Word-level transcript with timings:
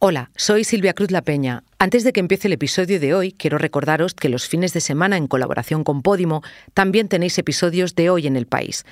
Hola, 0.00 0.30
soy 0.36 0.62
Silvia 0.62 0.94
Cruz 0.94 1.10
La 1.10 1.22
Peña. 1.22 1.64
Antes 1.80 2.04
de 2.04 2.12
que 2.12 2.20
empiece 2.20 2.46
el 2.46 2.52
episodio 2.52 3.00
de 3.00 3.14
hoy, 3.14 3.32
quiero 3.32 3.58
recordaros 3.58 4.14
que 4.14 4.28
los 4.28 4.46
fines 4.46 4.72
de 4.72 4.80
semana, 4.80 5.16
en 5.16 5.26
colaboración 5.26 5.82
con 5.82 6.02
Podimo, 6.02 6.44
también 6.72 7.08
tenéis 7.08 7.36
episodios 7.36 7.96
de 7.96 8.08
Hoy 8.08 8.28
en 8.28 8.36
el 8.36 8.46
País. 8.46 8.86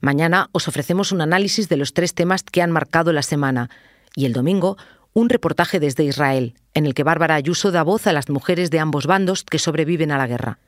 Mañana 0.00 0.48
os 0.52 0.66
ofrecemos 0.66 1.12
un 1.12 1.20
análisis 1.20 1.68
de 1.68 1.76
los 1.76 1.92
tres 1.92 2.14
temas 2.14 2.42
que 2.42 2.62
han 2.62 2.70
marcado 2.70 3.12
la 3.12 3.20
semana 3.20 3.68
y 4.14 4.24
el 4.24 4.32
domingo 4.32 4.78
un 5.12 5.28
reportaje 5.28 5.78
desde 5.78 6.04
Israel, 6.04 6.54
en 6.72 6.86
el 6.86 6.94
que 6.94 7.04
Bárbara 7.04 7.34
Ayuso 7.34 7.70
da 7.70 7.82
voz 7.82 8.06
a 8.06 8.14
las 8.14 8.30
mujeres 8.30 8.70
de 8.70 8.78
ambos 8.78 9.06
bandos 9.06 9.44
que 9.44 9.58
sobreviven 9.58 10.10
a 10.10 10.16
la 10.16 10.26
guerra. 10.26 10.58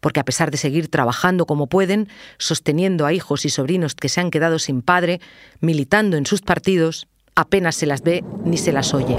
Porque 0.00 0.18
a 0.18 0.24
pesar 0.24 0.50
de 0.50 0.58
seguir 0.58 0.88
trabajando 0.90 1.46
como 1.46 1.68
pueden, 1.68 2.08
sosteniendo 2.38 3.06
a 3.06 3.12
hijos 3.12 3.44
y 3.44 3.50
sobrinos 3.50 3.94
que 3.94 4.08
se 4.08 4.20
han 4.20 4.32
quedado 4.32 4.58
sin 4.58 4.82
padre, 4.82 5.20
militando 5.60 6.16
en 6.16 6.26
sus 6.26 6.42
partidos, 6.42 7.06
apenas 7.36 7.76
se 7.76 7.86
las 7.86 8.02
ve 8.02 8.24
ni 8.44 8.56
se 8.56 8.72
las 8.72 8.92
oye. 8.94 9.16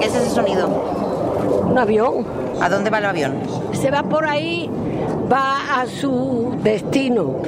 ¿Qué 0.00 0.06
es 0.06 0.14
ese 0.14 0.30
sonido? 0.30 0.68
Un 1.66 1.78
avión. 1.78 2.26
¿A 2.60 2.68
dónde 2.68 2.90
va 2.90 2.98
el 2.98 3.06
avión? 3.06 3.34
Se 3.72 3.90
va 3.90 4.02
por 4.02 4.26
ahí, 4.26 4.68
va 5.32 5.80
a 5.80 5.86
su 5.86 6.58
destino. 6.62 7.42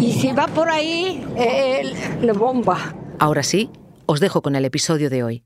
Y 0.00 0.12
si 0.12 0.32
va 0.32 0.46
por 0.46 0.68
ahí, 0.68 1.24
él 1.36 1.92
le 2.22 2.32
bomba. 2.32 2.94
Ahora 3.18 3.42
sí, 3.42 3.70
os 4.06 4.20
dejo 4.20 4.42
con 4.42 4.56
el 4.56 4.64
episodio 4.64 5.10
de 5.10 5.22
hoy. 5.24 5.44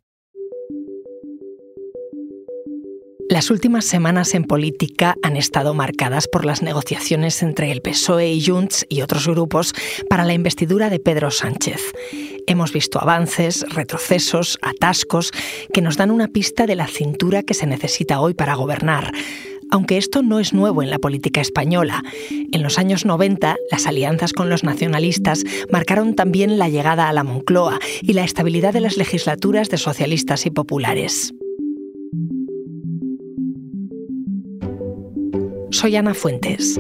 Las 3.29 3.51
últimas 3.51 3.87
semanas 3.87 4.34
en 4.34 4.45
política 4.45 5.15
han 5.23 5.39
estado 5.39 5.73
marcadas 5.73 6.29
por 6.29 6.45
las 6.45 6.61
negociaciones 6.62 7.42
entre 7.42 7.73
el 7.73 7.81
PSOE 7.81 8.31
y 8.31 8.45
Junts 8.45 8.84
y 8.91 9.01
otros 9.01 9.27
grupos 9.27 9.73
para 10.11 10.27
la 10.27 10.34
investidura 10.34 10.91
de 10.91 10.98
Pedro 10.98 11.31
Sánchez. 11.31 11.81
Hemos 12.47 12.73
visto 12.73 13.01
avances, 13.01 13.65
retrocesos, 13.71 14.59
atascos 14.63 15.31
que 15.73 15.81
nos 15.81 15.97
dan 15.97 16.11
una 16.11 16.29
pista 16.29 16.67
de 16.67 16.77
la 16.77 16.87
cintura 16.87 17.43
que 17.43 17.55
se 17.55 17.67
necesita 17.67 18.21
hoy 18.21 18.35
para 18.35 18.55
gobernar. 18.55 19.13
Aunque 19.71 19.97
esto 19.97 20.23
no 20.23 20.39
es 20.39 20.53
nuevo 20.53 20.83
en 20.83 20.91
la 20.91 20.99
política 20.99 21.41
española. 21.41 22.03
En 22.31 22.62
los 22.62 22.79
años 22.79 23.07
90, 23.07 23.57
las 23.71 23.87
alianzas 23.87 24.34
con 24.34 24.51
los 24.51 24.65
nacionalistas 24.65 25.45
marcaron 25.71 26.15
también 26.15 26.59
la 26.59 26.69
llegada 26.69 27.09
a 27.09 27.12
la 27.12 27.25
Moncloa 27.25 27.79
y 28.03 28.12
la 28.12 28.25
estabilidad 28.25 28.75
de 28.75 28.81
las 28.81 28.99
legislaturas 28.99 29.71
de 29.71 29.79
socialistas 29.79 30.45
y 30.45 30.51
populares. 30.51 31.33
Soy 35.71 35.97
Ana 35.97 36.12
Fuentes. 36.12 36.79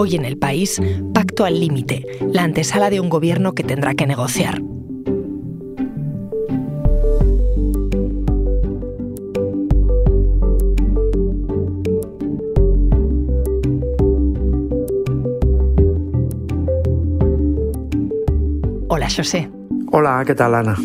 Hoy 0.00 0.14
en 0.14 0.24
el 0.24 0.38
país, 0.38 0.80
pacto 1.12 1.44
al 1.44 1.58
límite, 1.58 2.06
la 2.20 2.44
antesala 2.44 2.88
de 2.88 3.00
un 3.00 3.08
gobierno 3.08 3.56
que 3.56 3.64
tendrá 3.64 3.94
que 3.94 4.06
negociar. 4.06 4.62
Hola, 18.86 19.08
José. 19.10 19.50
Hola, 19.90 20.22
¿qué 20.24 20.36
tal, 20.36 20.54
Ana? 20.54 20.76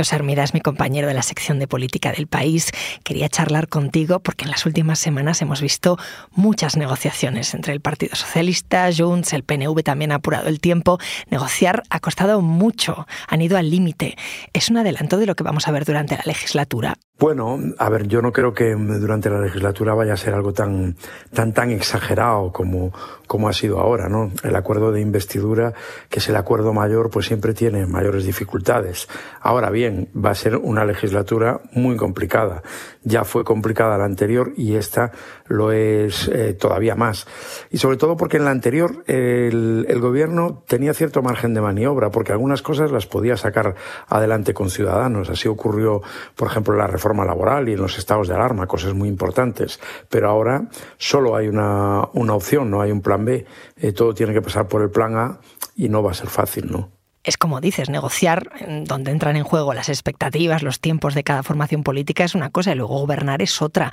José 0.00 0.16
Armida 0.16 0.42
es 0.42 0.54
mi 0.54 0.62
compañero 0.62 1.08
de 1.08 1.12
la 1.14 1.20
sección 1.20 1.58
de 1.58 1.68
política 1.68 2.10
del 2.10 2.26
país. 2.26 2.72
Quería 3.04 3.28
charlar 3.28 3.68
contigo 3.68 4.20
porque 4.20 4.46
en 4.46 4.50
las 4.50 4.64
últimas 4.64 4.98
semanas 4.98 5.42
hemos 5.42 5.60
visto 5.60 5.98
muchas 6.30 6.78
negociaciones 6.78 7.52
entre 7.52 7.74
el 7.74 7.82
Partido 7.82 8.16
Socialista, 8.16 8.88
Junts, 8.96 9.34
el 9.34 9.44
PNV 9.44 9.82
también 9.82 10.12
ha 10.12 10.14
apurado 10.14 10.48
el 10.48 10.58
tiempo. 10.58 10.98
Negociar 11.28 11.82
ha 11.90 12.00
costado 12.00 12.40
mucho, 12.40 13.06
han 13.28 13.42
ido 13.42 13.58
al 13.58 13.68
límite. 13.68 14.16
¿Es 14.54 14.70
un 14.70 14.78
adelanto 14.78 15.18
de 15.18 15.26
lo 15.26 15.36
que 15.36 15.44
vamos 15.44 15.68
a 15.68 15.70
ver 15.70 15.84
durante 15.84 16.16
la 16.16 16.22
legislatura? 16.24 16.96
Bueno, 17.20 17.58
a 17.76 17.90
ver, 17.90 18.08
yo 18.08 18.22
no 18.22 18.32
creo 18.32 18.54
que 18.54 18.74
durante 18.74 19.28
la 19.28 19.42
legislatura 19.42 19.92
vaya 19.92 20.14
a 20.14 20.16
ser 20.16 20.32
algo 20.32 20.54
tan, 20.54 20.96
tan, 21.34 21.52
tan 21.52 21.70
exagerado 21.70 22.50
como, 22.50 22.94
como 23.26 23.46
ha 23.46 23.52
sido 23.52 23.78
ahora, 23.78 24.08
¿no? 24.08 24.32
El 24.42 24.56
acuerdo 24.56 24.90
de 24.90 25.02
investidura, 25.02 25.74
que 26.08 26.20
es 26.20 26.28
el 26.30 26.36
acuerdo 26.36 26.72
mayor, 26.72 27.10
pues 27.10 27.26
siempre 27.26 27.52
tiene 27.52 27.84
mayores 27.84 28.24
dificultades. 28.24 29.06
Ahora 29.42 29.68
bien, 29.68 30.08
va 30.16 30.30
a 30.30 30.34
ser 30.34 30.56
una 30.56 30.86
legislatura 30.86 31.60
muy 31.72 31.94
complicada. 31.98 32.62
Ya 33.02 33.24
fue 33.24 33.44
complicada 33.44 33.96
la 33.96 34.04
anterior 34.04 34.52
y 34.56 34.74
esta 34.74 35.12
lo 35.46 35.72
es 35.72 36.28
eh, 36.28 36.52
todavía 36.52 36.94
más. 36.94 37.26
Y 37.70 37.78
sobre 37.78 37.96
todo 37.96 38.16
porque 38.16 38.36
en 38.36 38.44
la 38.44 38.50
anterior 38.50 39.04
el, 39.06 39.86
el 39.88 40.00
gobierno 40.00 40.62
tenía 40.66 40.92
cierto 40.92 41.22
margen 41.22 41.54
de 41.54 41.62
maniobra, 41.62 42.10
porque 42.10 42.32
algunas 42.32 42.60
cosas 42.60 42.90
las 42.90 43.06
podía 43.06 43.38
sacar 43.38 43.74
adelante 44.06 44.52
con 44.52 44.68
ciudadanos. 44.68 45.30
Así 45.30 45.48
ocurrió, 45.48 46.02
por 46.36 46.48
ejemplo, 46.48 46.76
la 46.76 46.86
reforma 46.86 47.24
laboral 47.24 47.70
y 47.70 47.72
en 47.72 47.80
los 47.80 47.96
estados 47.96 48.28
de 48.28 48.34
alarma, 48.34 48.66
cosas 48.66 48.92
muy 48.92 49.08
importantes. 49.08 49.80
Pero 50.10 50.28
ahora 50.28 50.68
solo 50.98 51.36
hay 51.36 51.48
una, 51.48 52.06
una 52.12 52.34
opción, 52.34 52.70
no 52.70 52.82
hay 52.82 52.92
un 52.92 53.00
plan 53.00 53.24
B. 53.24 53.46
Eh, 53.76 53.92
todo 53.92 54.12
tiene 54.12 54.34
que 54.34 54.42
pasar 54.42 54.68
por 54.68 54.82
el 54.82 54.90
plan 54.90 55.16
A 55.16 55.40
y 55.74 55.88
no 55.88 56.02
va 56.02 56.10
a 56.10 56.14
ser 56.14 56.28
fácil, 56.28 56.70
¿no? 56.70 56.99
Es 57.24 57.36
como 57.36 57.60
dices, 57.60 57.90
negociar 57.90 58.50
donde 58.84 59.10
entran 59.10 59.36
en 59.36 59.44
juego 59.44 59.74
las 59.74 59.88
expectativas, 59.88 60.62
los 60.62 60.80
tiempos 60.80 61.14
de 61.14 61.24
cada 61.24 61.42
formación 61.42 61.82
política 61.82 62.24
es 62.24 62.34
una 62.34 62.50
cosa 62.50 62.72
y 62.72 62.76
luego 62.76 62.98
gobernar 62.98 63.42
es 63.42 63.60
otra. 63.60 63.90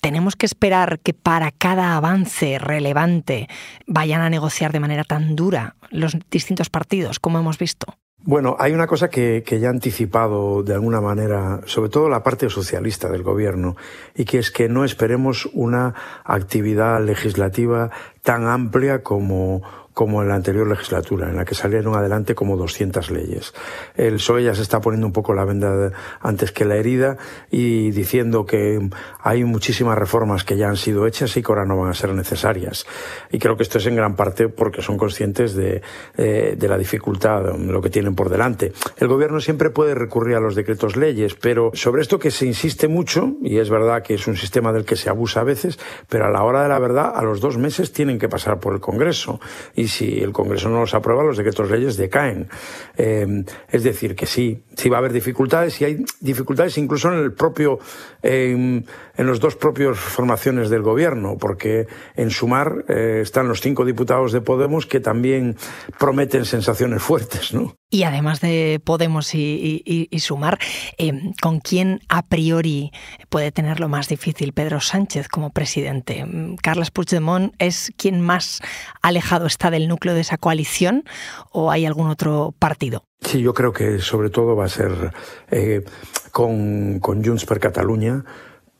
¿Tenemos 0.00 0.36
que 0.36 0.46
esperar 0.46 1.00
que 1.00 1.12
para 1.12 1.50
cada 1.50 1.96
avance 1.96 2.58
relevante 2.58 3.48
vayan 3.86 4.20
a 4.20 4.30
negociar 4.30 4.72
de 4.72 4.80
manera 4.80 5.04
tan 5.04 5.34
dura 5.34 5.74
los 5.90 6.16
distintos 6.30 6.70
partidos, 6.70 7.18
como 7.18 7.38
hemos 7.38 7.58
visto? 7.58 7.96
Bueno, 8.20 8.56
hay 8.58 8.72
una 8.72 8.88
cosa 8.88 9.08
que, 9.08 9.42
ya 9.60 9.68
ha 9.68 9.70
anticipado 9.70 10.62
de 10.62 10.74
alguna 10.74 11.00
manera, 11.00 11.60
sobre 11.66 11.88
todo 11.88 12.08
la 12.08 12.22
parte 12.22 12.50
socialista 12.50 13.08
del 13.08 13.22
gobierno, 13.22 13.76
y 14.14 14.24
que 14.24 14.38
es 14.38 14.50
que 14.50 14.68
no 14.68 14.84
esperemos 14.84 15.48
una 15.52 15.94
actividad 16.24 17.02
legislativa 17.02 17.90
tan 18.22 18.46
amplia 18.46 19.02
como, 19.02 19.62
como 19.98 20.22
en 20.22 20.28
la 20.28 20.36
anterior 20.36 20.64
legislatura, 20.68 21.28
en 21.28 21.34
la 21.34 21.44
que 21.44 21.56
salieron 21.56 21.96
adelante 21.96 22.36
como 22.36 22.56
200 22.56 23.10
leyes. 23.10 23.52
El 23.96 24.14
PSOE 24.14 24.44
ya 24.44 24.54
se 24.54 24.62
está 24.62 24.80
poniendo 24.80 25.08
un 25.08 25.12
poco 25.12 25.34
la 25.34 25.44
venda 25.44 25.90
antes 26.20 26.52
que 26.52 26.64
la 26.64 26.76
herida 26.76 27.16
y 27.50 27.90
diciendo 27.90 28.46
que 28.46 28.78
hay 29.20 29.42
muchísimas 29.42 29.98
reformas 29.98 30.44
que 30.44 30.56
ya 30.56 30.68
han 30.68 30.76
sido 30.76 31.04
hechas 31.04 31.36
y 31.36 31.42
que 31.42 31.50
ahora 31.50 31.64
no 31.64 31.76
van 31.76 31.90
a 31.90 31.94
ser 31.94 32.14
necesarias. 32.14 32.86
Y 33.32 33.40
creo 33.40 33.56
que 33.56 33.64
esto 33.64 33.78
es 33.78 33.86
en 33.86 33.96
gran 33.96 34.14
parte 34.14 34.48
porque 34.48 34.82
son 34.82 34.98
conscientes 34.98 35.56
de, 35.56 35.82
eh, 36.16 36.54
de 36.56 36.68
la 36.68 36.78
dificultad, 36.78 37.42
de 37.42 37.58
lo 37.58 37.82
que 37.82 37.90
tienen 37.90 38.14
por 38.14 38.28
delante. 38.28 38.72
El 38.98 39.08
gobierno 39.08 39.40
siempre 39.40 39.70
puede 39.70 39.96
recurrir 39.96 40.36
a 40.36 40.40
los 40.40 40.54
decretos 40.54 40.94
leyes, 40.94 41.34
pero 41.34 41.72
sobre 41.74 42.02
esto 42.02 42.20
que 42.20 42.30
se 42.30 42.46
insiste 42.46 42.86
mucho, 42.86 43.32
y 43.42 43.58
es 43.58 43.68
verdad 43.68 44.04
que 44.04 44.14
es 44.14 44.28
un 44.28 44.36
sistema 44.36 44.72
del 44.72 44.84
que 44.84 44.94
se 44.94 45.10
abusa 45.10 45.40
a 45.40 45.44
veces, 45.44 45.76
pero 46.08 46.26
a 46.26 46.30
la 46.30 46.44
hora 46.44 46.62
de 46.62 46.68
la 46.68 46.78
verdad, 46.78 47.12
a 47.16 47.22
los 47.22 47.40
dos 47.40 47.58
meses 47.58 47.92
tienen 47.92 48.20
que 48.20 48.28
pasar 48.28 48.60
por 48.60 48.74
el 48.74 48.80
Congreso. 48.80 49.40
Y 49.74 49.87
si 49.88 50.20
el 50.20 50.32
Congreso 50.32 50.68
no 50.68 50.80
los 50.80 50.94
aprueba, 50.94 51.22
los 51.22 51.36
decretos 51.36 51.70
leyes 51.70 51.96
decaen. 51.96 52.48
Eh, 52.96 53.44
es 53.70 53.82
decir, 53.82 54.14
que 54.14 54.26
sí, 54.26 54.62
sí 54.76 54.88
va 54.88 54.96
a 54.96 55.00
haber 55.00 55.12
dificultades 55.12 55.80
y 55.80 55.84
hay 55.84 56.04
dificultades 56.20 56.78
incluso 56.78 57.12
en 57.12 57.18
el 57.18 57.32
propio, 57.32 57.78
en 58.22 58.84
los 59.16 59.40
dos 59.40 59.56
propios 59.56 59.98
formaciones 59.98 60.70
del 60.70 60.82
gobierno, 60.82 61.36
porque 61.38 61.86
en 62.16 62.30
Sumar 62.30 62.84
eh, 62.88 63.20
están 63.22 63.48
los 63.48 63.60
cinco 63.60 63.84
diputados 63.84 64.32
de 64.32 64.40
Podemos 64.40 64.86
que 64.86 65.00
también 65.00 65.56
prometen 65.98 66.44
sensaciones 66.44 67.02
fuertes, 67.02 67.52
¿no? 67.52 67.76
Y 67.90 68.02
además 68.02 68.40
de 68.40 68.80
Podemos 68.84 69.34
y, 69.34 70.08
Sumar, 70.18 70.58
eh, 70.98 71.32
¿con 71.40 71.60
quién 71.60 72.00
a 72.10 72.22
priori 72.22 72.92
puede 73.30 73.50
tener 73.50 73.80
lo 73.80 73.88
más 73.88 74.08
difícil 74.08 74.52
Pedro 74.52 74.80
Sánchez 74.80 75.28
como 75.28 75.50
presidente? 75.50 76.26
¿Carles 76.62 76.90
Puigdemont 76.90 77.54
es 77.58 77.90
quien 77.96 78.20
más 78.20 78.60
alejado 79.00 79.46
está 79.46 79.70
del 79.70 79.88
núcleo 79.88 80.14
de 80.14 80.20
esa 80.20 80.36
coalición 80.36 81.04
o 81.50 81.70
hay 81.70 81.86
algún 81.86 82.10
otro 82.10 82.54
partido? 82.58 83.04
Sí, 83.22 83.40
yo 83.40 83.54
creo 83.54 83.72
que 83.72 84.00
sobre 84.00 84.28
todo 84.28 84.54
va 84.54 84.66
a 84.66 84.68
ser 84.68 85.12
eh, 85.50 85.82
con, 86.30 87.00
con 87.00 87.24
Junts 87.24 87.46
per 87.46 87.58
Catalunya, 87.58 88.22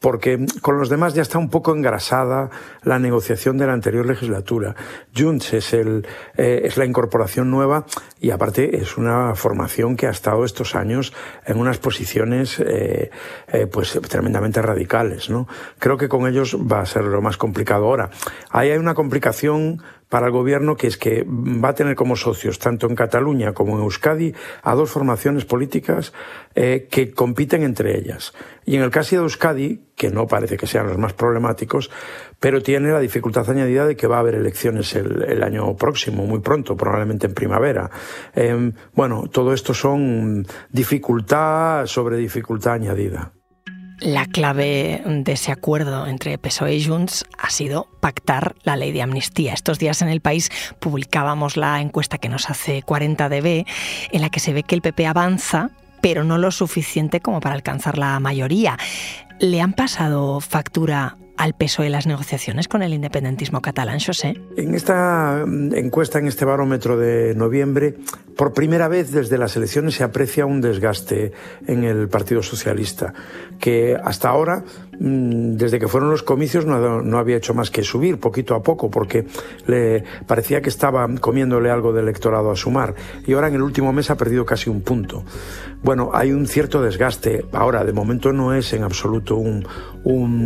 porque 0.00 0.46
con 0.62 0.78
los 0.78 0.88
demás 0.88 1.14
ya 1.14 1.22
está 1.22 1.38
un 1.38 1.50
poco 1.50 1.74
engrasada 1.74 2.50
la 2.82 2.98
negociación 2.98 3.58
de 3.58 3.66
la 3.66 3.72
anterior 3.72 4.06
legislatura. 4.06 4.76
Junts 5.16 5.54
es, 5.54 5.72
el, 5.72 6.06
eh, 6.36 6.62
es 6.64 6.76
la 6.76 6.84
incorporación 6.84 7.50
nueva 7.50 7.84
y 8.20 8.30
aparte 8.30 8.76
es 8.76 8.96
una 8.96 9.34
formación 9.34 9.96
que 9.96 10.06
ha 10.06 10.10
estado 10.10 10.44
estos 10.44 10.74
años 10.74 11.12
en 11.46 11.58
unas 11.58 11.78
posiciones 11.78 12.60
eh, 12.60 13.10
eh, 13.48 13.66
pues 13.66 13.98
tremendamente 14.08 14.62
radicales. 14.62 15.30
¿no? 15.30 15.48
Creo 15.78 15.96
que 15.96 16.08
con 16.08 16.28
ellos 16.28 16.56
va 16.56 16.80
a 16.80 16.86
ser 16.86 17.04
lo 17.04 17.20
más 17.20 17.36
complicado 17.36 17.86
ahora. 17.86 18.10
Ahí 18.50 18.70
hay 18.70 18.78
una 18.78 18.94
complicación 18.94 19.82
para 20.08 20.26
el 20.26 20.32
gobierno, 20.32 20.76
que 20.76 20.86
es 20.86 20.96
que 20.96 21.24
va 21.26 21.70
a 21.70 21.74
tener 21.74 21.94
como 21.94 22.16
socios, 22.16 22.58
tanto 22.58 22.86
en 22.86 22.96
Cataluña 22.96 23.52
como 23.52 23.76
en 23.76 23.82
Euskadi, 23.82 24.34
a 24.62 24.74
dos 24.74 24.90
formaciones 24.90 25.44
políticas 25.44 26.12
eh, 26.54 26.88
que 26.90 27.12
compiten 27.12 27.62
entre 27.62 27.96
ellas. 27.98 28.32
Y 28.64 28.76
en 28.76 28.82
el 28.82 28.90
caso 28.90 29.16
de 29.16 29.22
Euskadi, 29.22 29.88
que 29.96 30.10
no 30.10 30.26
parece 30.26 30.56
que 30.56 30.66
sean 30.66 30.86
los 30.86 30.98
más 30.98 31.12
problemáticos, 31.12 31.90
pero 32.40 32.62
tiene 32.62 32.90
la 32.90 33.00
dificultad 33.00 33.48
añadida 33.50 33.86
de 33.86 33.96
que 33.96 34.06
va 34.06 34.16
a 34.16 34.20
haber 34.20 34.36
elecciones 34.36 34.94
el, 34.94 35.42
año 35.42 35.76
próximo, 35.76 36.24
muy 36.24 36.40
pronto, 36.40 36.76
probablemente 36.76 37.26
en 37.26 37.34
primavera. 37.34 37.90
Em, 38.34 38.72
bueno, 38.94 39.24
todo 39.30 39.52
esto 39.52 39.74
son 39.74 40.46
dificultad 40.70 41.86
sobre 41.86 42.16
dificultad 42.16 42.74
añadida. 42.74 43.32
La 44.00 44.26
clave 44.26 45.02
de 45.04 45.32
ese 45.32 45.50
acuerdo 45.50 46.06
entre 46.06 46.38
PSOE 46.38 46.76
y 46.76 46.84
Junts 46.84 47.24
ha 47.36 47.50
sido 47.50 47.88
pactar 48.00 48.54
la 48.62 48.76
ley 48.76 48.92
de 48.92 49.02
amnistía. 49.02 49.52
Estos 49.52 49.80
días 49.80 50.02
en 50.02 50.08
el 50.08 50.20
país 50.20 50.50
publicábamos 50.78 51.56
la 51.56 51.80
encuesta 51.80 52.18
que 52.18 52.28
nos 52.28 52.48
hace 52.48 52.82
40DB, 52.84 53.66
en 54.12 54.20
la 54.20 54.30
que 54.30 54.38
se 54.38 54.52
ve 54.52 54.62
que 54.62 54.76
el 54.76 54.82
PP 54.82 55.04
avanza, 55.06 55.70
pero 56.00 56.22
no 56.22 56.38
lo 56.38 56.52
suficiente 56.52 57.20
como 57.20 57.40
para 57.40 57.56
alcanzar 57.56 57.98
la 57.98 58.20
mayoría. 58.20 58.78
¿Le 59.40 59.60
han 59.60 59.72
pasado 59.72 60.38
factura 60.40 61.16
al 61.36 61.54
peso 61.54 61.82
de 61.82 61.90
las 61.90 62.06
negociaciones 62.06 62.68
con 62.68 62.82
el 62.82 62.92
independentismo 62.92 63.62
catalán, 63.62 64.00
José? 64.00 64.40
En 64.56 64.74
esta 64.74 65.44
mm, 65.46 65.74
encuesta, 65.74 66.18
en 66.18 66.26
este 66.26 66.44
barómetro 66.44 66.96
de 66.96 67.34
noviembre, 67.34 67.96
por 68.38 68.52
primera 68.52 68.86
vez 68.86 69.10
desde 69.10 69.36
las 69.36 69.56
elecciones 69.56 69.96
se 69.96 70.04
aprecia 70.04 70.46
un 70.46 70.60
desgaste 70.60 71.32
en 71.66 71.82
el 71.82 72.08
Partido 72.08 72.40
Socialista, 72.40 73.12
que 73.58 73.96
hasta 74.00 74.28
ahora 74.28 74.62
Mm, 75.00 75.56
desde 75.56 75.78
que 75.78 75.86
fueron 75.86 76.10
los 76.10 76.24
comicios 76.24 76.66
no, 76.66 77.18
había 77.18 77.36
hecho 77.36 77.54
más 77.54 77.70
que 77.70 77.84
subir 77.84 78.18
poquito 78.18 78.56
a 78.56 78.62
poco 78.62 78.90
porque 78.90 79.26
le 79.66 80.02
parecía 80.26 80.60
que 80.60 80.68
estaba 80.68 81.06
comiéndole 81.20 81.70
algo 81.70 81.92
de 81.92 82.00
electorado 82.00 82.50
a 82.50 82.56
sumar 82.56 82.94
y 83.24 83.32
ahora 83.34 83.46
en 83.46 83.54
el 83.54 83.62
último 83.62 83.92
mes 83.92 84.10
ha 84.10 84.16
perdido 84.16 84.44
casi 84.44 84.70
un 84.70 84.82
punto. 84.82 85.24
Bueno, 85.80 86.10
hay 86.12 86.32
un 86.32 86.48
cierto 86.48 86.82
desgaste. 86.82 87.44
Ahora, 87.52 87.84
de 87.84 87.92
momento 87.92 88.32
no 88.32 88.52
es 88.52 88.72
en 88.72 88.82
absoluto 88.82 89.36
un, 89.36 89.64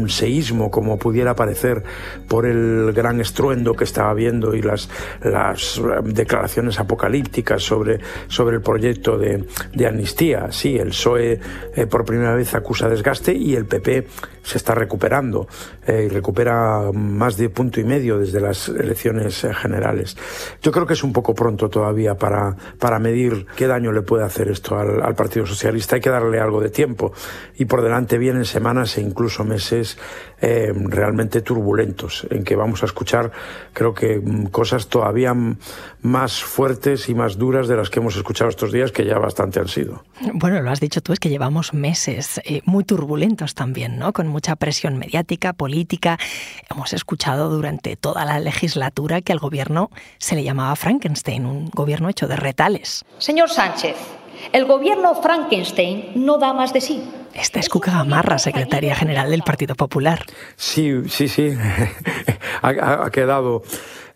seísmo 0.09 0.71
como 0.71 0.99
pudiera 0.99 1.35
parecer 1.35 1.85
por 2.29 2.45
el 2.45 2.93
gran 2.93 3.21
estruendo 3.21 3.75
que 3.75 3.85
estaba 3.85 4.13
viendo 4.13 4.55
y 4.55 4.61
las, 4.61 4.91
las 5.23 5.81
declaraciones 6.05 6.79
apocalípticas 6.81 7.63
sobre, 7.63 7.82
sobre 8.29 8.57
el 8.57 8.63
proyecto 8.63 9.19
de, 9.19 9.45
de 9.73 9.87
amnistía. 9.87 10.51
Sí, 10.51 10.77
el 10.77 10.89
PSOE 10.89 11.41
eh, 11.75 11.87
por 11.87 12.05
primera 12.05 12.35
vez 12.35 12.55
acusa 12.55 12.89
desgaste 12.89 13.35
y 13.35 13.55
el 13.55 13.67
PP 13.67 14.07
se 14.43 14.59
está 14.59 14.75
recuperando 14.75 15.47
eh, 15.87 16.09
recupera 16.11 16.91
más 16.93 17.37
de 17.37 17.49
punto 17.49 17.81
y 17.81 17.85
medio 17.85 18.19
desde 18.19 18.41
las 18.41 18.69
elecciones 18.69 19.47
generales. 19.55 20.17
Yo 20.61 20.73
creo 20.73 20.87
que 20.87 20.95
es 20.95 21.05
un 21.05 21.13
poco 21.13 21.35
pronto 21.35 21.69
todavía 21.69 22.17
para, 22.17 22.57
para 22.79 22.99
medir 22.99 23.47
qué 23.57 23.67
daño 23.67 23.93
le 23.93 24.03
puede 24.03 24.25
hacer 24.25 24.49
esto 24.49 24.79
al 24.79 25.15
Partido 25.15 25.47
Socialista. 25.47 25.97
Hay 25.97 26.03
que 26.03 26.11
darle 26.11 26.41
algo 26.41 26.61
de 26.61 26.71
tiempo 26.71 27.13
y 27.57 27.65
por 27.65 27.83
delante 27.83 28.19
vienen 28.19 28.45
semanas 28.45 28.99
e 28.99 29.01
incluso 29.01 29.45
meses 29.45 29.99
eh, 30.43 30.73
realmente 30.75 31.41
turbulentos 31.41 32.27
en 32.31 32.45
que 32.45 32.57
vamos 32.57 32.83
a 32.83 32.87
escuchar 32.87 33.33
creo 33.73 33.95
que 33.95 34.19
mm, 34.19 34.47
cosas 34.47 34.89
todavía 34.89 35.35
más 36.03 36.43
fuertes 36.43 37.09
y 37.09 37.15
más 37.15 37.39
duras 37.39 37.69
de 37.69 37.77
las 37.77 37.89
que 37.89 38.01
hemos 38.01 38.17
escuchado 38.17 38.51
estos 38.51 38.73
días 38.73 38.93
que 38.93 39.07
ya 39.07 39.19
bastante 39.19 39.61
han 39.61 39.69
sido. 39.69 40.05
Bueno, 40.35 40.61
lo 40.61 40.71
has 40.71 40.81
dicho 40.81 41.01
tú, 41.01 41.13
es 41.13 41.21
que 41.21 41.29
llevamos 41.29 41.73
meses 41.73 42.41
muy 42.65 42.85
turbulentos 42.85 43.55
también, 43.55 43.99
¿no? 43.99 44.13
Con 44.13 44.27
mucha 44.27 44.57
presión 44.57 44.99
mediática, 44.99 45.53
política. 45.53 46.19
Hemos 46.71 46.93
escuchado 46.93 47.49
durante 47.49 47.97
toda 47.97 48.25
la 48.25 48.41
legislatura 48.41 49.21
que 49.21 49.33
al 49.33 49.39
gobierno 49.39 49.91
se 50.19 50.35
le 50.35 50.45
llamaba 50.45 50.75
Frankenstein, 50.77 51.47
un 51.47 51.71
gobierno 51.71 52.09
hecho 52.09 52.27
de 52.27 52.37
retales. 52.37 53.05
Señor 53.19 53.51
Sánchez, 53.51 53.97
el 54.53 54.65
gobierno 54.65 55.15
Frankenstein 55.15 56.13
no 56.17 56.39
da 56.39 56.53
más 56.53 56.73
de 56.73 56.81
sí. 56.81 57.03
Esta 57.35 57.61
es 57.61 57.69
Cuca 57.69 57.93
Gamarra, 57.93 58.39
secretaria 58.39 58.95
general 58.95 59.31
del 59.31 59.43
Partido 59.43 59.75
Popular. 59.75 60.25
Sí, 60.57 61.09
sí, 61.09 61.29
sí. 61.29 61.55
ha, 62.63 63.05
ha 63.05 63.11
quedado 63.11 63.63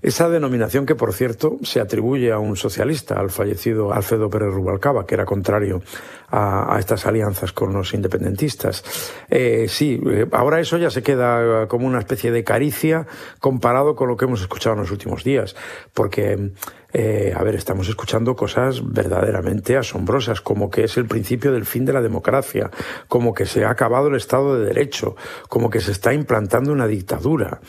esa 0.06 0.28
denominación 0.28 0.86
que, 0.86 0.94
por 0.94 1.12
cierto, 1.12 1.56
se 1.64 1.80
atribuye 1.80 2.30
a 2.30 2.38
un 2.38 2.54
socialista, 2.54 3.18
al 3.18 3.30
fallecido 3.30 3.92
Alfredo 3.92 4.30
Pérez 4.30 4.54
Rubalcaba, 4.54 5.04
que 5.04 5.16
era 5.16 5.24
contrario 5.24 5.82
a, 6.30 6.76
estas 6.78 7.06
alianzas 7.06 7.50
con 7.50 7.72
los 7.72 7.92
independentistas. 7.92 8.84
Eh, 9.28 9.66
sí, 9.68 10.00
eh, 10.06 10.28
ahora 10.30 10.60
eso 10.60 10.78
ya 10.78 10.90
se 10.90 11.02
queda 11.02 11.66
como 11.66 11.88
una 11.88 11.98
especie 11.98 12.30
de 12.30 12.44
caricia 12.44 13.08
comparado 13.40 13.96
con 13.96 14.06
lo 14.06 14.16
que 14.16 14.26
hemos 14.26 14.40
escuchado 14.40 14.74
en 14.74 14.82
los 14.82 14.92
últimos 14.92 15.24
días, 15.24 15.56
porque 15.92 16.52
eh, 16.92 17.34
a 17.36 17.42
ver, 17.42 17.56
estamos 17.56 17.88
escuchando 17.88 18.36
cosas 18.36 18.88
verdaderamente 18.88 19.76
asombrosas, 19.76 20.40
como 20.40 20.70
que 20.70 20.84
es 20.84 20.96
el 20.98 21.06
principio 21.06 21.50
del 21.50 21.66
fin 21.66 21.84
de 21.84 21.92
la 21.92 22.00
democracia, 22.00 22.70
como 23.08 23.34
que 23.34 23.44
se 23.44 23.64
ha 23.64 23.70
acabado 23.70 24.06
el 24.06 24.14
Estado 24.14 24.56
de 24.56 24.66
Derecho, 24.66 25.16
como 25.48 25.68
que 25.68 25.80
se 25.80 25.90
está 25.90 26.14
implantando 26.14 26.70
una 26.70 26.86
dictadura. 26.86 27.60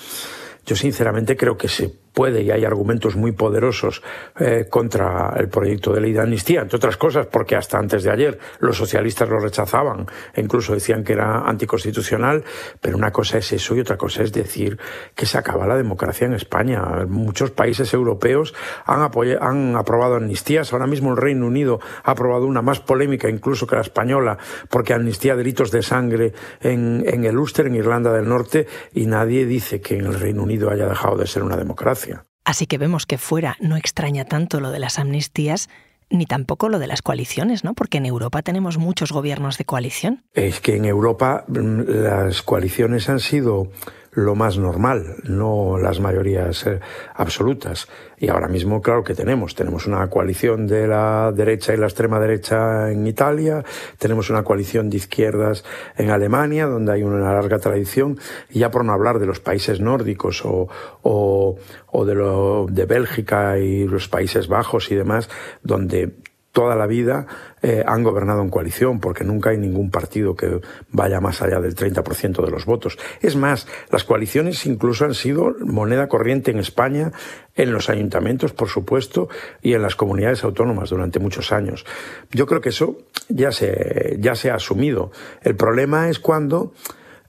Yo 0.68 0.76
sinceramente 0.76 1.38
creo 1.38 1.58
que 1.58 1.70
se 1.70 1.96
puede 2.18 2.42
y 2.42 2.50
hay 2.50 2.66
argumentos 2.66 3.16
muy 3.16 3.32
poderosos 3.32 4.02
eh, 4.40 4.66
contra 4.68 5.36
el 5.38 5.50
proyecto 5.50 5.94
de 5.94 6.02
ley 6.02 6.14
de 6.14 6.22
amnistía, 6.22 6.62
entre 6.62 6.78
otras 6.78 6.98
cosas 6.98 7.28
porque 7.28 7.56
hasta 7.56 7.78
antes 7.78 8.02
de 8.02 8.10
ayer 8.10 8.40
los 8.58 8.76
socialistas 8.76 9.30
lo 9.30 9.38
rechazaban 9.38 10.08
e 10.34 10.42
incluso 10.42 10.74
decían 10.74 11.04
que 11.04 11.14
era 11.14 11.42
anticonstitucional, 11.42 12.44
pero 12.82 12.98
una 12.98 13.12
cosa 13.12 13.38
es 13.38 13.52
eso 13.52 13.76
y 13.76 13.82
otra 13.82 13.98
cosa 13.98 14.24
es 14.24 14.34
decir 14.34 14.80
que 15.14 15.28
se 15.28 15.38
acaba 15.38 15.68
la 15.68 15.78
democracia 15.78 16.26
en 16.26 16.34
España. 16.34 16.82
Muchos 17.08 17.52
países 17.52 17.94
europeos 17.94 18.56
han, 18.88 19.08
han 19.40 19.76
aprobado 19.76 20.16
amnistías, 20.16 20.74
ahora 20.74 20.88
mismo 20.88 21.12
el 21.12 21.18
Reino 21.18 21.46
Unido 21.46 21.80
ha 22.04 22.12
aprobado 22.14 22.48
una 22.48 22.64
más 22.64 22.80
polémica 22.80 23.30
incluso 23.30 23.68
que 23.68 23.76
la 23.76 23.82
española 23.82 24.40
porque 24.72 24.96
amnistía 24.96 25.36
delitos 25.36 25.70
de 25.70 25.84
sangre 25.84 26.34
en, 26.62 27.04
en 27.06 27.26
el 27.26 27.38
Ulster, 27.38 27.68
en 27.68 27.76
Irlanda 27.76 28.12
del 28.12 28.28
Norte, 28.28 28.66
y 28.96 29.06
nadie 29.06 29.46
dice 29.46 29.82
que 29.82 30.00
en 30.00 30.08
el 30.08 30.20
Reino 30.20 30.42
Unido 30.42 30.72
haya 30.72 30.88
dejado 30.88 31.16
de 31.16 31.28
ser 31.28 31.44
una 31.44 31.58
democracia. 31.58 32.07
Así 32.48 32.66
que 32.66 32.78
vemos 32.78 33.06
que 33.06 33.18
fuera 33.18 33.58
no 33.60 33.76
extraña 33.76 34.24
tanto 34.24 34.62
lo 34.62 34.72
de 34.72 34.80
las 34.80 35.00
amnistías, 35.00 35.68
ni 36.10 36.26
tampoco 36.26 36.70
lo 36.70 36.80
de 36.80 36.88
las 36.88 37.02
coaliciones, 37.02 37.66
¿no? 37.66 37.74
Porque 37.74 37.98
en 37.98 38.06
Europa 38.06 38.42
tenemos 38.42 38.78
muchos 38.78 39.12
gobiernos 39.12 39.58
de 39.58 39.66
coalición. 39.66 40.24
Es 40.34 40.62
que 40.62 40.78
en 40.78 40.86
Europa 40.86 41.44
mm, 41.50 41.82
las 41.90 42.42
coaliciones 42.44 43.10
han 43.10 43.20
sido 43.20 43.70
lo 44.18 44.34
más 44.34 44.58
normal, 44.58 45.18
no 45.26 45.78
las 45.78 46.00
mayorías 46.00 46.66
eh, 46.66 46.80
absolutas. 47.14 47.88
Y 48.18 48.30
ahora 48.30 48.48
mismo, 48.48 48.82
claro 48.82 49.04
que 49.04 49.14
tenemos. 49.14 49.54
Tenemos 49.54 49.86
una 49.86 50.10
coalición 50.10 50.66
de 50.66 50.88
la 50.88 51.32
derecha 51.32 51.76
y 51.76 51.78
la 51.78 51.86
extrema 51.86 52.20
derecha 52.20 52.92
en 52.92 53.06
Italia, 53.06 53.64
tenemos 54.00 54.32
una 54.32 54.44
coalición 54.44 54.90
de 54.90 54.98
izquierdas 54.98 55.64
en 55.98 56.10
Alemania, 56.10 56.66
donde 56.66 56.94
hay 56.94 57.04
una 57.04 57.32
larga 57.32 57.60
tradición, 57.60 58.18
y 58.50 58.58
ya 58.58 58.72
por 58.72 58.84
no 58.84 58.92
hablar 58.92 59.20
de 59.20 59.28
los 59.28 59.40
países 59.40 59.82
nórdicos 59.82 60.44
o, 60.44 60.68
o, 61.04 61.60
o 61.86 62.06
de, 62.06 62.16
lo, 62.16 62.66
de 62.72 62.86
Bélgica 62.86 63.60
y 63.60 63.88
los 63.88 64.08
Países 64.08 64.48
Bajos 64.48 64.90
y 64.90 64.96
demás, 64.96 65.30
donde 65.62 66.16
toda 66.58 66.76
la 66.76 66.88
vida 66.88 67.28
eh, 67.62 67.84
han 67.86 68.02
gobernado 68.02 68.42
en 68.42 68.50
coalición, 68.50 69.00
porque 69.00 69.24
nunca 69.24 69.52
hay 69.52 69.60
ningún 69.60 69.92
partido 69.92 70.36
que 70.36 70.60
vaya 70.90 71.22
más 71.22 71.44
allá 71.44 71.60
del 71.60 71.76
30% 71.76 72.44
de 72.44 72.50
los 72.50 72.66
votos. 72.66 72.98
Es 73.22 73.36
más, 73.36 73.68
las 73.92 74.04
coaliciones 74.04 74.66
incluso 74.66 75.06
han 75.06 75.14
sido 75.14 75.56
moneda 75.60 76.08
corriente 76.08 76.50
en 76.50 76.58
España, 76.58 77.12
en 77.54 77.72
los 77.74 77.92
ayuntamientos, 77.92 78.54
por 78.54 78.70
supuesto, 78.70 79.30
y 79.62 79.74
en 79.74 79.84
las 79.84 79.96
comunidades 79.96 80.44
autónomas 80.44 80.90
durante 80.90 81.20
muchos 81.20 81.52
años. 81.52 81.86
Yo 82.32 82.48
creo 82.48 82.60
que 82.60 82.70
eso 82.70 82.98
ya 83.30 83.52
se, 83.52 84.18
ya 84.20 84.34
se 84.34 84.50
ha 84.50 84.56
asumido. 84.56 85.12
El 85.44 85.56
problema 85.56 86.10
es 86.10 86.18
cuando 86.18 86.74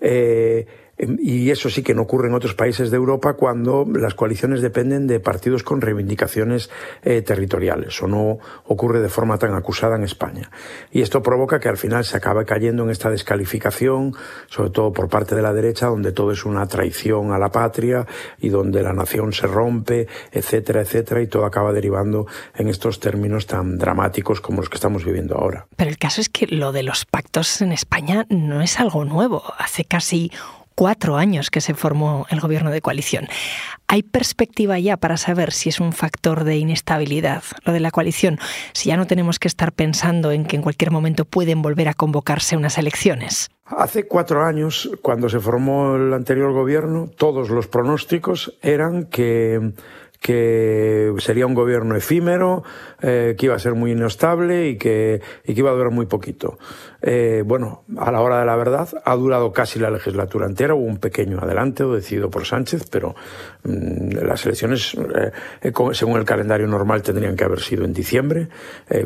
eh, 0.01 0.67
y 0.99 1.51
eso 1.51 1.71
sí 1.71 1.83
que 1.83 1.95
no 1.95 2.03
ocurre 2.03 2.29
en 2.29 2.35
otros 2.35 2.55
países 2.55 2.91
de 2.91 2.97
Europa 2.97 3.35
cuando 3.35 3.87
las 3.93 4.15
coaliciones 4.15 4.61
dependen 4.61 5.07
de 5.07 5.21
partidos 5.21 5.63
con 5.63 5.81
reivindicaciones 5.81 6.71
eh, 7.03 7.23
territoriales 7.23 8.03
o 8.03 8.09
no 8.09 8.39
ocurre 8.65 9.01
de 9.01 9.09
forma 9.09 9.39
tan 9.39 9.55
acusada 9.55 9.97
en 9.97 10.05
España. 10.05 10.51
Y 10.91 11.03
esto 11.03 11.23
provoca 11.23 11.61
que 11.61 11.69
al 11.69 11.77
final 11.77 12.05
se 12.05 12.17
acabe 12.17 12.45
cayendo 12.45 12.83
en 12.83 12.91
esta 12.91 13.11
descalificación, 13.11 14.15
sobre 14.49 14.71
todo 14.71 14.93
por 14.93 15.09
parte 15.09 15.35
de 15.35 15.43
la 15.43 15.53
derecha, 15.53 15.87
donde 15.87 16.13
todo 16.13 16.33
es 16.33 16.45
una 16.45 16.67
traición 16.67 17.33
a 17.33 17.39
la 17.39 17.51
patria 17.51 18.07
y 18.39 18.49
donde 18.49 18.83
la 18.83 18.93
nación 18.93 19.33
se 19.33 19.47
rompe, 19.47 20.09
etcétera, 20.33 20.81
etcétera, 20.83 21.23
y 21.23 21.27
todo 21.27 21.45
acaba 21.45 21.73
derivando 21.73 22.27
en 22.57 22.69
estos 22.69 23.01
términos 23.01 23.47
tan 23.47 23.79
dramáticos 23.79 24.41
como 24.41 24.59
los 24.59 24.69
que 24.69 24.77
estamos 24.77 25.05
viviendo 25.05 25.37
ahora. 25.37 25.67
Pero 25.77 25.91
el 25.91 25.99
caso 25.99 26.21
es 26.21 26.29
que 26.29 26.47
lo 26.47 26.73
de 26.73 26.83
los 26.83 27.05
pactos 27.05 27.61
en 27.61 27.73
España 27.73 28.27
no 28.29 28.61
es 28.63 28.81
algo 28.81 29.05
nuevo. 29.05 29.43
Hace 29.59 29.85
casi 29.85 30.33
cuatro 30.79 31.17
años 31.17 31.51
que 31.51 31.61
se 31.61 31.75
formó 31.75 32.25
el 32.31 32.39
gobierno 32.39 32.71
de 32.71 32.81
coalición. 32.81 33.27
¿Hay 33.89 34.05
perspectiva 34.05 34.79
ya 34.79 34.97
para 34.97 35.17
saber 35.17 35.51
si 35.51 35.71
es 35.71 35.81
un 35.81 35.93
factor 35.93 36.45
de 36.45 36.57
inestabilidad 36.57 37.43
lo 37.65 37.73
de 37.73 37.81
la 37.81 37.91
coalición? 37.91 38.39
Si 38.75 38.91
ya 38.91 38.97
no 38.97 39.09
tenemos 39.09 39.41
que 39.41 39.49
estar 39.49 39.73
pensando 39.73 40.31
en 40.31 40.45
que 40.45 40.55
en 40.55 40.63
cualquier 40.63 40.93
momento 40.93 41.25
pueden 41.25 41.63
volver 41.63 41.89
a 41.89 41.95
convocarse 41.95 42.57
unas 42.57 42.79
elecciones. 42.79 43.51
Hace 43.65 44.07
cuatro 44.07 44.45
años, 44.45 44.89
cuando 45.03 45.29
se 45.29 45.41
formó 45.41 45.97
el 45.97 46.15
anterior 46.15 46.53
gobierno, 46.53 47.11
todos 47.17 47.51
los 47.51 47.67
pronósticos 47.67 48.57
eran 48.63 49.07
que 49.07 49.73
que 50.21 51.13
sería 51.19 51.47
un 51.47 51.55
gobierno 51.55 51.97
efímero, 51.97 52.65
eh, 53.01 53.37
que 53.39 53.47
iba 53.47 53.55
a 53.55 53.59
ser 53.59 53.75
muy 53.75 53.93
inestable 53.93 54.69
y 54.69 54.77
que, 54.77 55.21
y 55.45 55.55
que 55.55 55.61
iba 55.61 55.71
a 55.71 55.75
durar 55.75 55.93
muy 55.93 56.07
poquito. 56.07 56.59
Eh, 57.01 57.43
bueno, 57.47 57.85
a 57.97 58.11
la 58.11 58.21
hora 58.21 58.41
de 58.41 58.47
la 58.47 58.57
verdad, 58.57 58.89
ha 59.05 59.15
durado 59.15 59.53
casi 59.53 59.79
la 59.79 59.91
legislatura 59.91 60.47
entera, 60.47 60.75
hubo 60.75 60.85
un 60.85 60.99
pequeño 60.99 61.39
adelanto 61.39 61.95
decidido 61.95 62.31
por 62.31 62.45
Sánchez, 62.45 62.89
pero 62.91 63.15
mmm, 63.63 64.11
las 64.23 64.45
elecciones, 64.45 64.95
eh, 65.63 65.73
según 65.93 66.19
el 66.19 66.25
calendario 66.25 66.67
normal, 66.67 67.03
tendrían 67.03 67.37
que 67.37 67.45
haber 67.45 67.61
sido 67.61 67.85
en 67.85 67.93
diciembre, 67.93 68.49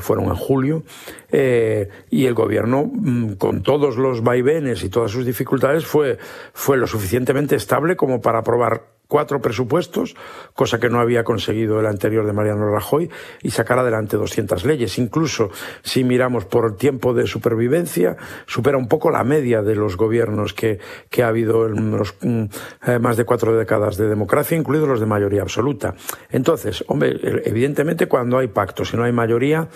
fueron 0.01 0.27
en 0.27 0.35
julio, 0.35 0.85
y 1.31 2.27
el 2.27 2.35
gobierno, 2.35 2.91
mmm, 2.91 3.33
con 3.35 3.63
todos 3.63 3.97
los 3.97 4.23
vaivenes 4.23 4.83
y 4.83 4.89
todas 4.89 5.11
sus 5.11 5.27
dificultades, 5.27 5.85
fue, 5.85 6.19
fue 6.53 6.77
lo 6.77 6.87
suficientemente 6.87 7.57
estable 7.57 7.97
como 7.97 8.21
para 8.21 8.39
aprobar 8.39 8.93
cuatro 9.13 9.43
presupuestos, 9.43 10.17
cosa 10.55 10.81
que 10.81 10.89
no 10.89 10.99
había 10.99 11.23
conseguido 11.23 11.79
el 11.79 11.85
anterior 11.85 12.25
de 12.25 12.33
Mariano 12.33 12.73
Rajoy, 12.73 13.11
y 13.43 13.51
sacar 13.51 13.79
adelante 13.79 14.17
200 14.17 14.65
leyes. 14.65 14.97
Incluso 14.97 15.51
si 15.83 16.03
miramos 16.03 16.47
por 16.47 16.79
tiempo 16.79 17.13
de 17.13 17.27
supervivencia, 17.27 18.17
supera 18.47 18.79
un 18.79 18.89
poco 18.89 19.11
la 19.11 19.23
media 19.23 19.61
de 19.61 19.75
los 19.75 19.99
gobiernos 19.99 20.55
que, 20.55 20.79
que 21.11 21.23
ha 21.23 21.29
habido 21.29 21.67
en 21.67 21.91
los 21.91 22.15
eh, 22.23 22.99
más 22.99 23.19
de 23.19 23.27
cuatro 23.27 23.55
décadas 23.55 23.99
de 23.99 24.09
democracia, 24.09 24.57
incluidos 24.57 24.89
los 24.89 25.01
de 25.01 25.05
mayoría 25.05 25.43
absoluta. 25.43 25.95
Entonces, 26.31 26.83
hombre, 26.87 27.21
evidentemente 27.45 28.07
cuando 28.07 28.39
hay 28.39 28.49
pactos 28.49 28.95
y 28.95 28.97
no 28.97 29.05
hay 29.05 29.13
mayoría, 29.13 29.69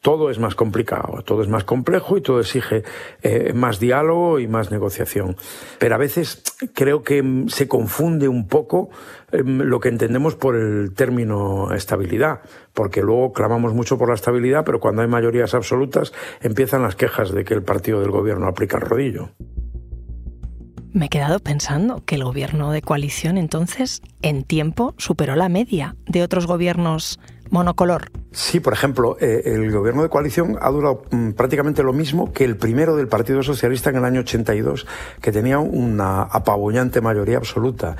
todo 0.00 0.30
es 0.30 0.38
más 0.38 0.54
complicado, 0.54 1.22
todo 1.24 1.42
es 1.42 1.48
más 1.48 1.64
complejo 1.64 2.16
y 2.16 2.20
todo 2.20 2.40
exige 2.40 2.84
eh, 3.22 3.52
más 3.54 3.80
diálogo 3.80 4.38
y 4.38 4.46
más 4.46 4.70
negociación. 4.70 5.36
Pero 5.78 5.94
a 5.94 5.98
veces 5.98 6.42
creo 6.74 7.02
que 7.02 7.44
se 7.48 7.68
confunde 7.68 8.28
un 8.28 8.46
poco 8.46 8.90
eh, 9.32 9.42
lo 9.44 9.80
que 9.80 9.88
entendemos 9.88 10.36
por 10.36 10.56
el 10.56 10.94
término 10.94 11.72
estabilidad, 11.72 12.40
porque 12.74 13.02
luego 13.02 13.32
clamamos 13.32 13.74
mucho 13.74 13.98
por 13.98 14.08
la 14.08 14.14
estabilidad, 14.14 14.64
pero 14.64 14.80
cuando 14.80 15.02
hay 15.02 15.08
mayorías 15.08 15.54
absolutas 15.54 16.12
empiezan 16.40 16.82
las 16.82 16.96
quejas 16.96 17.32
de 17.32 17.44
que 17.44 17.54
el 17.54 17.62
partido 17.62 18.00
del 18.00 18.10
gobierno 18.10 18.46
aplica 18.46 18.76
el 18.78 18.82
rodillo. 18.82 19.30
Me 20.90 21.06
he 21.06 21.08
quedado 21.10 21.38
pensando 21.38 22.02
que 22.04 22.14
el 22.14 22.24
gobierno 22.24 22.72
de 22.72 22.80
coalición 22.80 23.36
entonces 23.36 24.00
en 24.22 24.42
tiempo 24.42 24.94
superó 24.96 25.36
la 25.36 25.50
media 25.50 25.96
de 26.06 26.22
otros 26.22 26.46
gobiernos 26.46 27.20
monocolor. 27.50 28.10
Sí, 28.30 28.60
por 28.60 28.74
ejemplo, 28.74 29.16
eh, 29.20 29.42
el 29.46 29.72
gobierno 29.72 30.02
de 30.02 30.10
coalición 30.10 30.58
ha 30.60 30.70
durado 30.70 31.02
mm, 31.10 31.30
prácticamente 31.30 31.82
lo 31.82 31.94
mismo 31.94 32.30
que 32.30 32.44
el 32.44 32.56
primero 32.56 32.94
del 32.94 33.08
Partido 33.08 33.42
Socialista 33.42 33.88
en 33.88 33.96
el 33.96 34.04
año 34.04 34.20
82, 34.20 34.86
que 35.20 35.32
tenía 35.32 35.58
una 35.58 36.22
apabullante 36.22 37.00
mayoría 37.00 37.38
absoluta. 37.38 37.96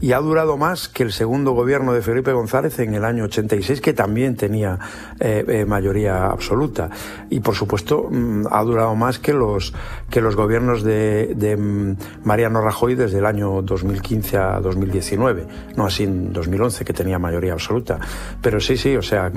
Y 0.00 0.12
ha 0.12 0.18
durado 0.18 0.56
más 0.56 0.88
que 0.88 1.02
el 1.02 1.12
segundo 1.12 1.52
gobierno 1.52 1.92
de 1.92 2.00
Felipe 2.00 2.32
González 2.32 2.78
en 2.78 2.94
el 2.94 3.04
año 3.04 3.24
86, 3.24 3.80
que 3.80 3.92
también 3.92 4.36
tenía 4.36 4.78
eh, 5.18 5.44
eh, 5.48 5.64
mayoría 5.64 6.26
absoluta. 6.26 6.88
Y 7.28 7.40
por 7.40 7.56
supuesto, 7.56 8.08
mm, 8.08 8.46
ha 8.50 8.62
durado 8.62 8.94
más 8.94 9.18
que 9.18 9.32
los, 9.32 9.74
que 10.10 10.20
los 10.20 10.36
gobiernos 10.36 10.84
de, 10.84 11.34
de 11.34 11.56
mm, 11.56 11.96
Mariano 12.22 12.60
Rajoy 12.60 12.94
desde 12.94 13.18
el 13.18 13.26
año 13.26 13.62
2015 13.62 14.38
a 14.38 14.60
2019. 14.60 15.46
No 15.76 15.86
así 15.86 16.04
en 16.04 16.32
2011, 16.32 16.84
que 16.84 16.92
tenía 16.92 17.18
mayoría 17.18 17.52
absoluta. 17.52 17.98
Pero 18.40 18.60
sí, 18.60 18.76
sí, 18.76 18.91
o 18.96 19.02
sea, 19.02 19.30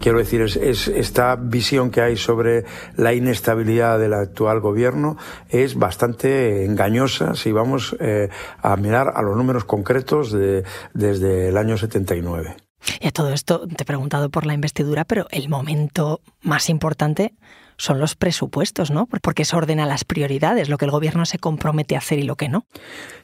quiero 0.00 0.18
decir, 0.18 0.42
es, 0.42 0.56
es, 0.56 0.88
esta 0.88 1.36
visión 1.36 1.90
que 1.90 2.00
hay 2.00 2.16
sobre 2.16 2.64
la 2.96 3.12
inestabilidad 3.12 3.98
del 3.98 4.14
actual 4.14 4.60
gobierno 4.60 5.16
es 5.48 5.74
bastante 5.74 6.64
engañosa 6.64 7.34
si 7.34 7.52
vamos 7.52 7.96
eh, 8.00 8.28
a 8.62 8.76
mirar 8.76 9.12
a 9.14 9.22
los 9.22 9.36
números 9.36 9.64
concretos 9.64 10.32
de, 10.32 10.64
desde 10.94 11.48
el 11.48 11.56
año 11.56 11.76
79. 11.76 12.56
Y 13.00 13.08
a 13.08 13.10
todo 13.10 13.32
esto 13.32 13.66
te 13.66 13.82
he 13.82 13.86
preguntado 13.86 14.30
por 14.30 14.46
la 14.46 14.54
investidura, 14.54 15.04
pero 15.04 15.26
el 15.30 15.48
momento 15.48 16.20
más 16.42 16.70
importante 16.70 17.34
son 17.80 17.98
los 17.98 18.14
presupuestos, 18.14 18.90
¿no? 18.90 19.06
Porque 19.06 19.42
eso 19.42 19.56
ordena 19.56 19.86
las 19.86 20.04
prioridades, 20.04 20.68
lo 20.68 20.76
que 20.76 20.84
el 20.84 20.90
gobierno 20.90 21.24
se 21.24 21.38
compromete 21.38 21.94
a 21.94 21.98
hacer 21.98 22.18
y 22.18 22.24
lo 22.24 22.36
que 22.36 22.50
no. 22.50 22.66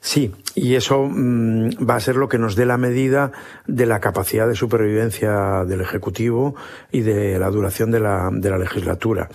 Sí, 0.01 0.33
y 0.55 0.77
eso 0.77 1.03
mmm, 1.03 1.69
va 1.89 1.97
a 1.97 2.01
ser 2.01 2.17
lo 2.17 2.29
que 2.29 2.39
nos 2.39 2.57
dé 2.57 2.65
la 2.65 2.79
medida 2.79 3.33
de 3.67 3.85
la 3.85 4.01
capacidad 4.01 4.49
de 4.49 4.55
supervivencia 4.55 5.65
del 5.67 5.83
Ejecutivo 5.83 6.55
y 6.91 7.03
de 7.03 7.39
la 7.39 7.51
duración 7.51 7.91
de 7.91 8.01
la, 8.01 8.31
legislatura. 8.31 9.29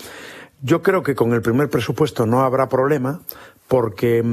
Yo 0.63 0.81
creo 0.81 1.03
que 1.03 1.13
con 1.13 1.33
el 1.33 1.43
primer 1.43 1.69
presupuesto 1.69 2.25
no 2.25 2.41
habrá 2.41 2.67
problema 2.67 3.21
porque, 3.67 4.23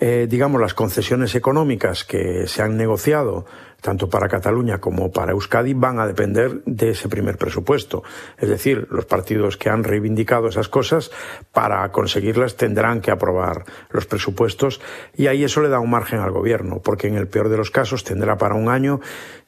eh, 0.00 0.26
digamos, 0.28 0.60
las 0.60 0.72
concesiones 0.72 1.34
económicas 1.34 2.04
que 2.04 2.46
se 2.46 2.62
han 2.62 2.78
negociado 2.78 3.44
tanto 3.84 4.08
para 4.08 4.28
Cataluña 4.28 4.80
como 4.80 5.12
para 5.12 5.32
Euskadi, 5.32 5.74
van 5.74 6.00
a 6.00 6.06
depender 6.06 6.62
de 6.64 6.96
ese 6.96 7.10
primer 7.10 7.36
presupuesto. 7.36 8.02
Es 8.38 8.48
decir, 8.48 8.88
los 8.90 9.04
partidos 9.04 9.58
que 9.58 9.68
han 9.68 9.84
reivindicado 9.84 10.48
esas 10.48 10.70
cosas, 10.70 11.10
para 11.52 11.92
conseguirlas 11.92 12.56
tendrán 12.56 13.02
que 13.02 13.10
aprobar 13.10 13.64
los 13.90 14.06
presupuestos 14.06 14.80
y 15.14 15.26
ahí 15.26 15.44
eso 15.44 15.60
le 15.60 15.68
da 15.68 15.80
un 15.80 15.90
margen 15.90 16.20
al 16.20 16.30
gobierno, 16.30 16.80
porque 16.82 17.08
en 17.08 17.16
el 17.16 17.28
peor 17.28 17.50
de 17.50 17.58
los 17.58 17.70
casos 17.70 18.04
tendrá 18.04 18.38
para 18.38 18.54
un 18.54 18.70
año 18.70 19.00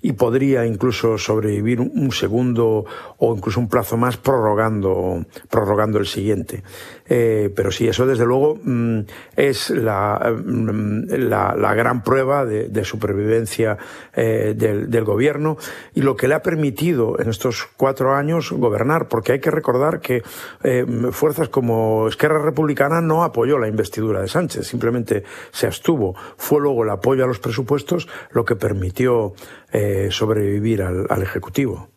y 0.02 0.12
podría 0.12 0.66
incluso 0.66 1.16
sobrevivir 1.16 1.81
un 1.81 2.12
segundo 2.12 2.85
o 3.16 3.35
incluso 3.35 3.59
un 3.59 3.71
plazo 3.71 3.97
más 3.97 4.19
prorrogando, 4.19 5.25
prorrogando 5.49 5.99
el 5.99 6.07
siguiente. 6.07 6.62
Eh, 7.09 7.50
pero 7.57 7.71
sí, 7.71 7.88
eso 7.88 8.05
desde 8.05 8.26
luego 8.26 8.59
mmm, 8.62 9.00
es 9.35 9.71
la, 9.71 10.35
mmm, 10.45 11.05
la, 11.09 11.55
la, 11.57 11.75
gran 11.75 12.02
prueba 12.02 12.45
de, 12.45 12.69
de 12.69 12.85
supervivencia 12.85 13.78
eh, 14.14 14.25
del, 14.54 14.90
del, 14.90 15.04
gobierno 15.04 15.56
y 15.95 16.02
lo 16.02 16.16
que 16.16 16.28
le 16.28 16.35
ha 16.35 16.42
permitido 16.42 17.21
en 17.21 17.28
estos 17.28 17.68
cuatro 17.76 18.14
años 18.14 18.52
gobernar, 18.52 19.09
porque 19.09 19.33
hay 19.33 19.40
que 19.40 19.50
recordar 19.50 20.00
que 20.00 20.23
eh, 20.62 20.85
fuerzas 21.12 21.49
como 21.49 22.09
Esquerra 22.09 22.42
Republicana 22.42 23.00
no 23.00 23.23
apoyó 23.25 23.59
la 23.59 23.68
investidura 23.68 24.21
de 24.21 24.28
Sánchez, 24.28 24.66
simplemente 24.66 25.25
se 25.52 25.66
abstuvo. 25.66 26.14
Fue 26.37 26.61
luego 26.61 26.85
el 26.85 26.90
apoyo 26.90 27.25
a 27.25 27.26
los 27.26 27.38
presupuestos 27.38 28.09
lo 28.30 28.45
que 28.45 28.56
permitió 28.56 29.35
eh, 29.73 30.09
sobrevivir 30.11 30.83
al, 30.83 31.06
al 31.09 31.23
Ejecutivo. 31.23 31.90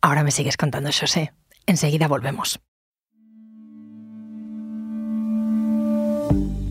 Ahora 0.00 0.24
me 0.24 0.30
sigues 0.30 0.56
contando, 0.56 0.90
José. 0.92 1.32
Enseguida 1.66 2.08
volvemos. 2.08 2.60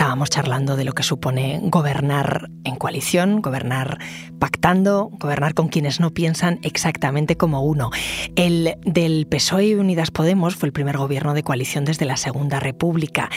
Estábamos 0.00 0.30
charlando 0.30 0.76
de 0.76 0.84
lo 0.84 0.94
que 0.94 1.02
supone 1.02 1.60
gobernar 1.62 2.48
en 2.64 2.76
coalición, 2.76 3.42
gobernar 3.42 3.98
pactando, 4.38 5.10
gobernar 5.12 5.52
con 5.52 5.68
quienes 5.68 6.00
no 6.00 6.08
piensan 6.08 6.58
exactamente 6.62 7.36
como 7.36 7.62
uno. 7.62 7.90
El 8.34 8.78
del 8.86 9.26
PSOE 9.26 9.66
y 9.66 9.74
Unidas 9.74 10.10
Podemos 10.10 10.56
fue 10.56 10.68
el 10.68 10.72
primer 10.72 10.96
gobierno 10.96 11.34
de 11.34 11.42
coalición 11.42 11.84
desde 11.84 12.06
la 12.06 12.16
Segunda 12.16 12.60
República. 12.60 13.28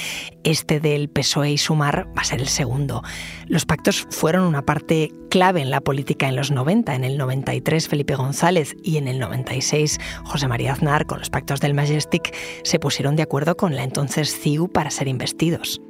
Este 0.45 0.79
del 0.79 1.09
PSOE 1.09 1.51
y 1.51 1.57
Sumar 1.57 2.07
va 2.17 2.21
a 2.21 2.23
ser 2.23 2.39
el 2.39 2.47
segundo. 2.47 3.03
Los 3.47 3.65
pactos 3.65 4.07
fueron 4.09 4.45
una 4.45 4.61
parte 4.61 5.11
clave 5.33 5.61
en 5.61 5.71
la 5.71 5.81
política 5.81 6.29
en 6.29 6.35
los 6.35 6.51
90. 6.51 6.93
En 6.93 7.03
el 7.03 7.17
93 7.17 7.87
Felipe 7.87 8.13
González 8.13 8.75
y 8.83 8.97
en 8.97 9.07
el 9.07 9.17
96 9.17 9.99
José 10.25 10.47
María 10.47 10.73
Aznar 10.73 11.07
con 11.07 11.17
los 11.17 11.31
pactos 11.31 11.59
del 11.59 11.73
Majestic 11.73 12.35
se 12.61 12.77
pusieron 12.77 13.15
de 13.15 13.23
acuerdo 13.23 13.57
con 13.57 13.75
la 13.75 13.83
entonces 13.83 14.39
CIU 14.39 14.67
para 14.67 14.91
ser 14.91 15.07
investidos. 15.07 15.81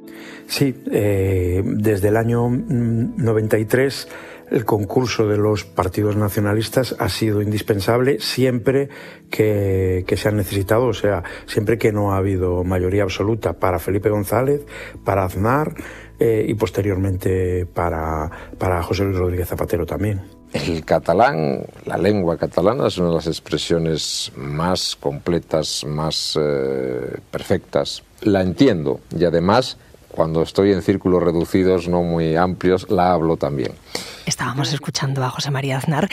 Sí, 0.46 0.74
eh, 0.90 1.62
desde 1.62 2.08
el 2.08 2.16
año 2.16 2.48
93 2.48 4.08
el 4.50 4.64
concurso 4.64 5.26
de 5.26 5.36
los 5.36 5.64
partidos 5.64 6.16
nacionalistas 6.16 6.96
ha 6.98 7.08
sido 7.08 7.42
indispensable 7.42 8.20
siempre 8.20 8.88
que, 9.30 10.04
se 10.16 10.28
han 10.28 10.36
necesitado, 10.36 10.86
o 10.86 10.94
sea, 10.94 11.22
siempre 11.46 11.76
que 11.76 11.92
no 11.92 12.12
ha 12.12 12.18
habido 12.18 12.62
mayoría 12.62 13.02
absoluta 13.02 13.54
para 13.54 13.78
Felipe 13.78 14.10
González, 14.10 14.64
para 15.04 15.24
Aznar 15.24 15.74
eh, 16.18 16.44
y 16.48 16.54
posteriormente 16.54 17.66
para, 17.66 18.30
para 18.58 18.82
José 18.82 19.04
Luis 19.04 19.18
Rodríguez 19.18 19.48
Zapatero 19.48 19.86
también. 19.86 20.22
El 20.52 20.84
catalán, 20.84 21.66
la 21.84 21.98
lengua 21.98 22.36
catalana 22.36 22.86
es 22.86 22.98
una 22.98 23.08
de 23.08 23.14
las 23.16 23.26
expresiones 23.26 24.30
más 24.36 24.94
completas, 24.94 25.84
más 25.84 26.38
eh, 26.40 27.16
perfectas. 27.30 28.04
La 28.22 28.40
entiendo 28.40 29.00
y 29.18 29.24
además 29.24 29.76
cuando 30.14 30.42
estoy 30.42 30.70
en 30.70 30.82
círculos 30.82 31.22
reducidos, 31.24 31.88
no 31.88 32.02
muy 32.04 32.36
amplios, 32.36 32.88
la 32.88 33.12
hablo 33.12 33.36
también. 33.36 33.72
Estábamos 34.26 34.72
escuchando 34.72 35.22
a 35.22 35.28
José 35.28 35.50
María 35.50 35.76
Aznar. 35.76 36.08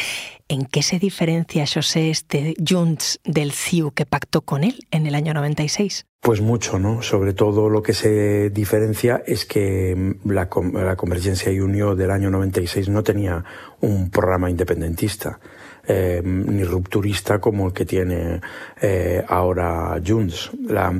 ¿En 0.49 0.65
qué 0.65 0.83
se 0.83 0.99
diferencia, 0.99 1.65
José, 1.65 2.09
este 2.09 2.55
Junts 2.67 3.19
del 3.23 3.53
CIU 3.53 3.91
que 3.91 4.05
pactó 4.05 4.41
con 4.41 4.65
él 4.65 4.85
en 4.91 5.07
el 5.07 5.15
año 5.15 5.33
96? 5.33 6.05
Pues 6.19 6.41
mucho, 6.41 6.77
¿no? 6.77 7.01
Sobre 7.01 7.33
todo 7.33 7.69
lo 7.69 7.81
que 7.81 7.93
se 7.93 8.49
diferencia 8.49 9.23
es 9.25 9.45
que 9.45 10.17
la, 10.25 10.49
la 10.73 10.95
Convergencia 10.97 11.51
y 11.51 11.59
Unión 11.61 11.97
del 11.97 12.11
año 12.11 12.29
96 12.29 12.89
no 12.89 13.01
tenía 13.01 13.45
un 13.79 14.09
programa 14.11 14.49
independentista. 14.49 15.39
Eh, 15.87 16.21
ni 16.23 16.63
rupturista 16.63 17.39
como 17.39 17.67
el 17.67 17.73
que 17.73 17.85
tiene 17.85 18.39
eh, 18.81 19.23
ahora 19.27 19.99
Junts. 20.05 20.51
La, 20.67 20.93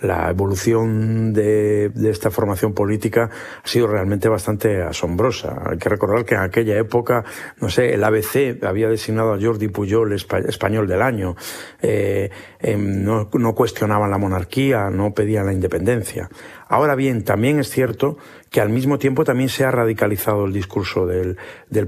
la 0.00 0.30
evolución 0.30 1.32
de, 1.32 1.90
de, 1.90 2.10
esta 2.10 2.30
formación 2.32 2.74
política 2.74 3.30
ha 3.62 3.66
sido 3.66 3.86
realmente 3.86 4.28
bastante 4.28 4.82
asombrosa. 4.82 5.62
Hay 5.64 5.78
que 5.78 5.88
recordar 5.88 6.24
que 6.24 6.34
en 6.34 6.40
aquella 6.40 6.76
época, 6.76 7.24
no 7.60 7.70
sé, 7.70 7.94
el 7.94 8.02
ABC 8.02 8.62
había 8.64 8.88
designado 8.88 9.34
a 9.34 9.40
Jordi 9.40 9.68
Pujol 9.68 10.12
español 10.12 10.88
del 10.88 11.02
año. 11.02 11.36
Eh, 11.80 12.30
eh, 12.58 12.76
no, 12.76 13.30
no 13.32 13.54
cuestionaban 13.54 14.10
la 14.10 14.18
monarquía, 14.18 14.90
no 14.90 15.14
pedían 15.14 15.46
la 15.46 15.52
independencia. 15.52 16.28
Ahora 16.74 16.96
bien, 16.96 17.22
también 17.22 17.60
es 17.60 17.70
cierto 17.70 18.16
que 18.50 18.60
al 18.60 18.68
mismo 18.68 18.98
tiempo 18.98 19.24
también 19.24 19.48
se 19.48 19.64
ha 19.64 19.70
radicalizado 19.70 20.44
el 20.44 20.52
discurso 20.52 21.06
del, 21.06 21.36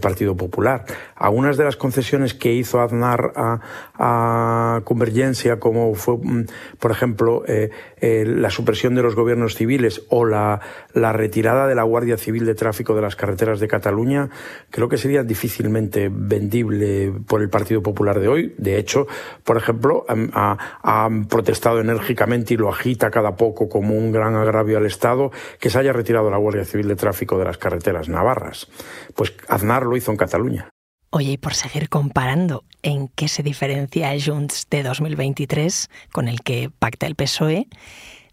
Partido 0.01 0.37
Popular. 0.37 0.85
Algunas 1.15 1.57
de 1.57 1.63
las 1.63 1.77
concesiones 1.77 2.35
que 2.35 2.53
hizo 2.53 2.81
Aznar 2.81 3.33
a, 3.37 4.81
Convergencia, 4.85 5.61
como 5.61 5.95
fue, 5.95 6.17
mm, 6.19 6.47
por 6.81 6.91
ejemplo, 6.91 7.45
eh, 7.47 7.71
eh, 8.01 8.25
la 8.27 8.51
supresión 8.51 8.97
de 8.97 9.03
los 9.03 9.15
gobiernos 9.15 9.55
civiles 9.55 10.03
o 10.09 10.25
la, 10.25 10.61
la 10.93 11.13
retirada 11.13 11.69
de 11.69 11.77
la 11.77 11.85
Guardia 11.85 12.17
Civil 12.19 12.45
de 12.45 12.55
Tráfico 12.55 12.95
de 12.95 13.03
las 13.03 13.15
carreteras 13.15 13.61
de 13.61 13.69
Cataluña, 13.69 14.29
creo 14.71 14.89
que 14.89 14.99
sería 14.99 15.23
difícilmente 15.23 16.11
vendible 16.13 17.13
por 17.29 17.43
el 17.43 17.49
Partido 17.49 17.81
Popular 17.81 18.19
de 18.19 18.29
hoy. 18.29 18.55
De 18.59 18.77
hecho, 18.77 19.07
por 19.45 19.57
ejemplo, 19.57 20.05
ha, 20.09 20.79
ha 20.83 21.09
protestado 21.29 21.81
enérgicamente 21.81 22.55
y 22.55 22.57
lo 22.57 22.71
agita 22.71 23.11
cada 23.11 23.37
poco 23.37 23.69
como 23.69 23.95
un 23.95 24.11
gran 24.11 24.35
agravio 24.35 24.76
al 24.77 24.87
Estado 24.87 25.31
que 25.61 25.71
se 25.71 25.79
haya 25.79 25.93
retirado 25.93 26.31
la 26.31 26.37
Guardia 26.37 26.65
Civil 26.65 26.89
de 26.89 26.97
Tráfico 26.97 27.39
de 27.39 27.45
las 27.45 27.59
carreteras 27.59 28.09
navarras. 28.09 28.69
Pues 29.15 29.35
Aznar 29.49 29.85
lo 29.85 29.97
hizo 29.97 30.11
en 30.11 30.17
Cataluña. 30.17 30.71
Oye, 31.11 31.33
y 31.33 31.39
por 31.39 31.55
seguir 31.55 31.89
comparando, 31.89 32.65
¿en 32.83 33.09
qué 33.09 33.29
se 33.29 33.43
diferencia 33.43 34.13
Junts 34.23 34.67
de 34.71 34.83
2023 34.83 35.89
con 36.13 36.29
el 36.29 36.43
que 36.43 36.71
pacta 36.79 37.07
el 37.07 37.15
PSOE 37.15 37.69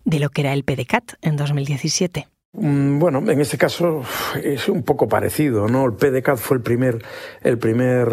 de 0.04 0.20
lo 0.20 0.30
que 0.30 0.42
era 0.42 0.54
el 0.54 0.64
PDCAT 0.64 1.14
en 1.22 1.38
2017? 1.38 2.28
Mm, 2.56 3.00
bueno, 3.00 3.18
en 3.32 3.42
este 3.42 3.58
caso 3.58 4.04
es 4.44 4.70
un 4.70 4.84
poco 4.84 5.08
parecido, 5.08 5.68
¿no? 5.68 5.86
El 5.88 5.94
PDCAT 5.94 6.38
fue 6.38 6.58
el 6.58 6.62
primer, 6.62 7.04
el 7.42 7.58
primer, 7.58 8.08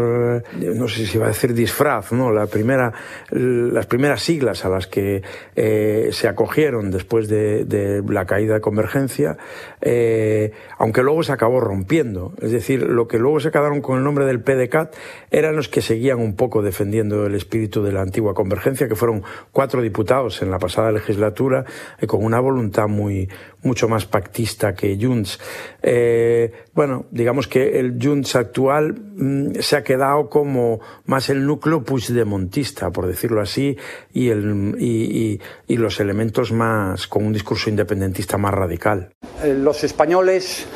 no 0.57 0.89
sé 0.89 1.05
si 1.05 1.19
iba 1.19 1.27
a 1.27 1.29
decir 1.29 1.53
disfraz, 1.53 2.11
¿no? 2.13 2.33
La 2.33 2.47
primera, 2.47 2.91
las 3.33 3.85
primeras 3.85 4.23
siglas 4.23 4.65
a 4.65 4.71
las 4.71 4.87
que 4.87 5.23
eh, 5.57 6.09
se 6.13 6.27
acogieron 6.27 6.91
después 6.91 7.29
de, 7.29 8.03
la 8.09 8.25
caída 8.25 8.55
de 8.55 8.61
Convergencia, 8.63 9.37
eh, 9.83 10.53
aunque 10.79 11.03
luego 11.03 11.23
se 11.23 11.33
acabó 11.33 11.61
rompiendo. 11.61 12.33
Es 12.41 12.51
decir, 12.51 12.83
lo 12.83 13.09
que 13.09 13.19
luego 13.19 13.41
se 13.41 13.51
quedaron 13.51 13.83
con 13.83 13.99
el 13.99 14.05
nombre 14.05 14.25
del 14.25 14.41
PDCAT 14.41 14.95
eran 15.31 15.55
los 15.55 15.69
que 15.69 15.83
seguían 15.83 16.19
un 16.19 16.35
poco 16.35 16.63
defendiendo 16.63 17.27
el 17.27 17.35
espíritu 17.35 17.83
de 17.83 17.93
la 17.93 18.01
antigua 18.01 18.33
Convergencia, 18.33 18.89
que 18.89 18.97
fueron 18.97 19.23
cuatro 19.53 19.83
diputados 19.83 20.41
en 20.41 20.51
la 20.51 20.59
pasada 20.59 20.93
legislatura, 20.93 21.67
eh, 22.01 22.07
con 22.07 22.25
una 22.25 22.41
voluntad 22.41 22.89
muy, 22.89 23.29
mucho 23.63 23.87
más 23.87 24.07
pactista 24.31 24.75
que 24.75 24.97
Junts. 25.01 25.41
Eh, 25.83 26.53
bueno, 26.73 27.07
digamos 27.11 27.49
que 27.49 27.81
el 27.81 27.99
Junts 28.01 28.37
actual 28.37 28.95
mmm, 28.95 29.55
se 29.59 29.77
ha 29.77 29.83
quedado 29.83 30.29
como 30.29 30.81
más 31.07 31.29
el 31.31 31.45
núcleo 31.45 31.83
puigdemontista, 31.83 32.91
por 32.91 33.09
decirlo 33.09 33.41
así, 33.41 33.77
y, 34.15 34.31
y, 34.31 35.77
los 35.77 35.99
elementos 35.99 36.53
más 36.53 37.09
con 37.09 37.25
un 37.25 37.33
discurso 37.33 37.71
independentista 37.71 38.39
más 38.39 38.53
radical. 38.53 39.11
Los 39.45 39.83
españoles, 39.83 40.67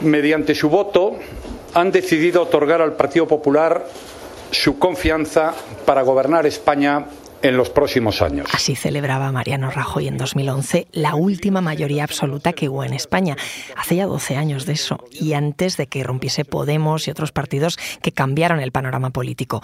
mediante 0.00 0.54
su 0.54 0.70
voto, 0.70 1.16
han 1.74 1.90
decidido 1.90 2.42
otorgar 2.42 2.80
al 2.80 2.94
Partido 2.94 3.26
Popular 3.26 3.84
su 4.52 4.78
confianza 4.78 5.52
para 5.84 6.02
gobernar 6.02 6.46
España 6.46 7.06
en 7.42 7.56
los 7.56 7.70
próximos 7.70 8.22
años. 8.22 8.48
Así 8.52 8.76
celebraba 8.76 9.32
Mariano 9.32 9.70
Rajoy 9.70 10.08
en 10.08 10.18
2011 10.18 10.88
la 10.92 11.14
última 11.14 11.60
mayoría 11.60 12.04
absoluta 12.04 12.52
que 12.52 12.68
hubo 12.68 12.84
en 12.84 12.92
España. 12.92 13.36
Hace 13.76 13.96
ya 13.96 14.06
12 14.06 14.36
años 14.36 14.66
de 14.66 14.74
eso 14.74 14.98
y 15.12 15.32
antes 15.34 15.76
de 15.76 15.86
que 15.86 16.02
rompiese 16.02 16.44
Podemos 16.44 17.06
y 17.06 17.10
otros 17.10 17.32
partidos 17.32 17.78
que 18.02 18.12
cambiaron 18.12 18.60
el 18.60 18.72
panorama 18.72 19.10
político. 19.10 19.62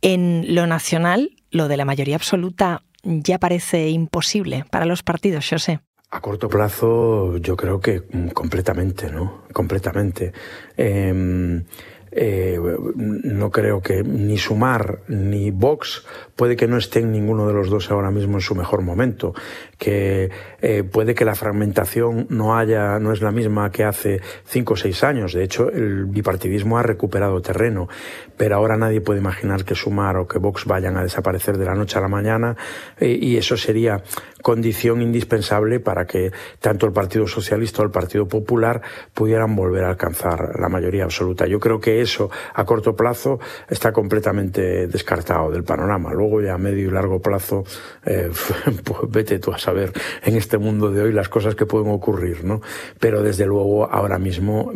En 0.00 0.54
lo 0.54 0.66
nacional, 0.66 1.30
lo 1.50 1.68
de 1.68 1.76
la 1.76 1.84
mayoría 1.84 2.16
absoluta 2.16 2.82
ya 3.02 3.38
parece 3.38 3.88
imposible 3.88 4.64
para 4.70 4.86
los 4.86 5.02
partidos, 5.02 5.48
yo 5.50 5.58
sé. 5.58 5.80
A 6.10 6.20
corto 6.20 6.48
plazo, 6.48 7.36
yo 7.36 7.56
creo 7.56 7.80
que 7.80 8.02
completamente, 8.32 9.10
¿no? 9.10 9.42
Completamente. 9.52 10.32
Eh, 10.76 11.62
eh, 12.10 12.58
no 12.96 13.50
creo 13.50 13.80
que 13.80 14.02
ni 14.02 14.38
Sumar 14.38 15.00
ni 15.08 15.50
Vox 15.50 16.04
puede 16.36 16.56
que 16.56 16.68
no 16.68 16.76
estén 16.76 17.10
ninguno 17.10 17.46
de 17.46 17.52
los 17.52 17.68
dos 17.68 17.90
ahora 17.90 18.10
mismo 18.10 18.34
en 18.34 18.40
su 18.40 18.54
mejor 18.54 18.82
momento, 18.82 19.34
que 19.76 20.30
eh, 20.60 20.84
puede 20.84 21.14
que 21.14 21.24
la 21.24 21.34
fragmentación 21.34 22.26
no 22.30 22.56
haya, 22.56 22.98
no 22.98 23.12
es 23.12 23.20
la 23.20 23.32
misma 23.32 23.70
que 23.70 23.84
hace 23.84 24.20
cinco 24.44 24.74
o 24.74 24.76
seis 24.76 25.02
años. 25.02 25.32
De 25.32 25.42
hecho, 25.42 25.68
el 25.70 26.06
bipartidismo 26.06 26.78
ha 26.78 26.82
recuperado 26.82 27.40
terreno, 27.42 27.88
pero 28.36 28.56
ahora 28.56 28.76
nadie 28.76 29.00
puede 29.00 29.20
imaginar 29.20 29.64
que 29.64 29.74
Sumar 29.74 30.16
o 30.16 30.28
que 30.28 30.38
Vox 30.38 30.64
vayan 30.64 30.96
a 30.96 31.02
desaparecer 31.02 31.58
de 31.58 31.64
la 31.64 31.74
noche 31.74 31.98
a 31.98 32.00
la 32.00 32.08
mañana 32.08 32.56
eh, 32.98 33.18
y 33.20 33.36
eso 33.36 33.56
sería 33.56 34.02
condición 34.42 35.02
indispensable 35.02 35.80
para 35.80 36.06
que 36.06 36.30
tanto 36.60 36.86
el 36.86 36.92
Partido 36.92 37.26
Socialista 37.26 37.82
o 37.82 37.84
el 37.84 37.90
Partido 37.90 38.26
Popular 38.26 38.80
pudieran 39.12 39.54
volver 39.56 39.84
a 39.84 39.90
alcanzar 39.90 40.58
la 40.58 40.68
mayoría 40.68 41.04
absoluta. 41.04 41.46
Yo 41.46 41.58
creo 41.58 41.80
que 41.80 41.97
eso 42.00 42.30
a 42.54 42.64
corto 42.64 42.94
plazo 42.94 43.38
está 43.68 43.92
completamente 43.92 44.86
descartado 44.86 45.50
del 45.50 45.64
panorama. 45.64 46.12
Luego 46.12 46.40
ya 46.40 46.54
a 46.54 46.58
medio 46.58 46.88
y 46.88 46.90
largo 46.90 47.20
plazo, 47.20 47.64
eh, 48.04 48.30
pues 48.84 48.98
vete 49.08 49.38
tú 49.38 49.52
a 49.52 49.58
saber 49.58 49.92
en 50.22 50.36
este 50.36 50.58
mundo 50.58 50.90
de 50.90 51.02
hoy 51.02 51.12
las 51.12 51.28
cosas 51.28 51.54
que 51.54 51.66
pueden 51.66 51.90
ocurrir, 51.90 52.44
¿no? 52.44 52.60
Pero 53.00 53.22
desde 53.22 53.46
luego 53.46 53.90
ahora 53.90 54.18
mismo 54.18 54.72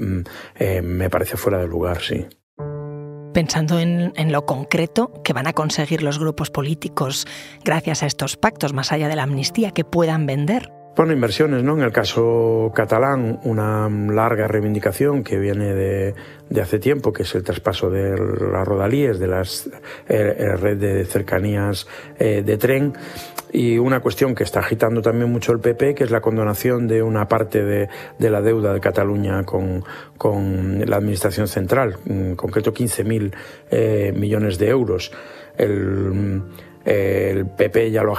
eh, 0.56 0.82
me 0.82 1.10
parece 1.10 1.36
fuera 1.36 1.58
de 1.58 1.66
lugar, 1.66 2.00
sí. 2.00 2.26
Pensando 3.32 3.78
en, 3.78 4.12
en, 4.16 4.30
lo 4.30 4.44
concreto 4.44 5.10
que 5.24 5.32
van 5.32 5.46
a 5.46 5.54
conseguir 5.54 6.02
los 6.02 6.18
grupos 6.18 6.50
políticos 6.50 7.26
gracias 7.64 8.02
a 8.02 8.06
estos 8.06 8.36
pactos, 8.36 8.74
más 8.74 8.92
allá 8.92 9.08
de 9.08 9.16
la 9.16 9.22
amnistía, 9.22 9.70
que 9.70 9.84
puedan 9.84 10.26
vender. 10.26 10.81
Bueno, 10.94 11.14
inversiones, 11.14 11.62
¿no? 11.62 11.72
En 11.72 11.84
el 11.84 11.90
caso 11.90 12.70
catalán, 12.74 13.40
una 13.44 13.88
larga 13.88 14.46
reivindicación 14.46 15.24
que 15.24 15.38
viene 15.38 15.72
de, 15.72 16.14
de 16.50 16.60
hace 16.60 16.78
tiempo, 16.78 17.14
que 17.14 17.22
es 17.22 17.34
el 17.34 17.42
traspaso 17.42 17.88
de 17.88 18.10
las 18.10 18.68
rodalíes, 18.68 19.18
de 19.18 19.26
la 19.26 19.42
eh, 20.06 20.54
red 20.56 20.76
de 20.76 21.06
cercanías 21.06 21.86
eh, 22.18 22.42
de 22.44 22.58
tren, 22.58 22.92
y 23.50 23.78
una 23.78 24.00
cuestión 24.00 24.34
que 24.34 24.44
está 24.44 24.60
agitando 24.60 25.00
también 25.00 25.32
mucho 25.32 25.52
el 25.52 25.60
PP, 25.60 25.94
que 25.94 26.04
es 26.04 26.10
la 26.10 26.20
condonación 26.20 26.86
de 26.86 27.02
una 27.02 27.26
parte 27.26 27.64
de, 27.64 27.88
de 28.18 28.30
la 28.30 28.42
deuda 28.42 28.74
de 28.74 28.80
Cataluña 28.80 29.44
con, 29.44 29.82
con, 30.18 30.78
la 30.86 30.96
Administración 30.96 31.48
Central, 31.48 31.96
en 32.04 32.36
concreto 32.36 32.74
15.000 32.74 33.34
eh, 33.70 34.12
millones 34.14 34.58
de 34.58 34.68
euros. 34.68 35.10
El, 35.56 36.42
el 36.84 37.46
PP 37.46 37.90
ya 37.90 38.02
lo 38.02 38.12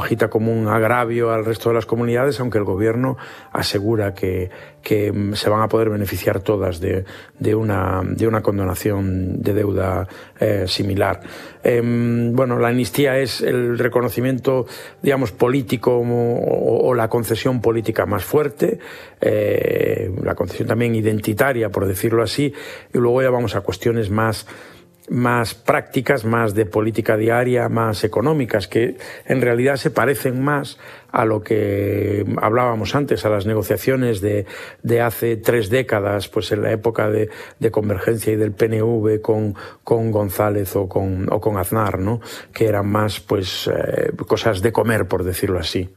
agita, 0.00 0.28
como 0.28 0.52
un 0.52 0.68
agravio 0.68 1.30
al 1.30 1.44
resto 1.44 1.70
de 1.70 1.74
las 1.74 1.86
comunidades, 1.86 2.40
aunque 2.40 2.58
el 2.58 2.64
gobierno 2.64 3.16
asegura 3.52 4.14
que, 4.14 4.50
que 4.82 5.12
se 5.34 5.50
van 5.50 5.62
a 5.62 5.68
poder 5.68 5.90
beneficiar 5.90 6.40
todas 6.40 6.80
de, 6.80 7.04
una, 7.54 8.02
de 8.04 8.42
condonación 8.42 9.42
de 9.42 9.54
deuda 9.54 10.06
eh, 10.40 10.64
similar. 10.66 11.20
Eh, 11.62 11.82
bueno, 12.32 12.58
la 12.58 12.68
amnistía 12.68 13.18
es 13.18 13.40
el 13.40 13.78
reconocimiento, 13.78 14.66
digamos, 15.02 15.32
político 15.32 15.98
o, 15.98 16.88
o 16.88 16.94
la 16.94 17.08
concesión 17.08 17.60
política 17.60 18.06
más 18.06 18.24
fuerte, 18.24 18.78
eh, 19.20 20.10
la 20.22 20.34
concesión 20.34 20.68
también 20.68 20.94
identitaria, 20.94 21.70
por 21.70 21.86
decirlo 21.86 22.22
así, 22.22 22.52
y 22.92 22.98
luego 22.98 23.22
ya 23.22 23.30
vamos 23.30 23.56
a 23.56 23.60
cuestiones 23.60 24.10
más 24.10 24.46
más 25.10 25.54
prácticas, 25.54 26.24
más 26.24 26.54
de 26.54 26.66
política 26.66 27.16
diaria, 27.16 27.68
más 27.68 28.04
económicas, 28.04 28.68
que 28.68 28.96
en 29.26 29.40
realidad 29.40 29.76
se 29.76 29.90
parecen 29.90 30.42
más 30.42 30.78
a 31.10 31.24
lo 31.24 31.42
que 31.42 32.24
hablábamos 32.40 32.94
antes, 32.94 33.24
a 33.24 33.30
las 33.30 33.46
negociaciones 33.46 34.20
de, 34.20 34.46
de 34.82 35.00
hace 35.00 35.36
tres 35.36 35.70
décadas, 35.70 36.28
pues 36.28 36.52
en 36.52 36.62
la 36.62 36.72
época 36.72 37.08
de, 37.10 37.30
de 37.58 37.70
Convergencia 37.70 38.32
y 38.32 38.36
del 38.36 38.52
PNV 38.52 39.20
con, 39.22 39.54
con 39.84 40.10
González 40.10 40.76
o 40.76 40.88
con, 40.88 41.32
o 41.32 41.40
con 41.40 41.56
Aznar, 41.56 41.98
¿no? 41.98 42.20
que 42.52 42.66
eran 42.66 42.88
más 42.88 43.20
pues 43.20 43.68
eh, 43.68 44.12
cosas 44.26 44.60
de 44.62 44.72
comer, 44.72 45.08
por 45.08 45.24
decirlo 45.24 45.58
así. 45.58 45.88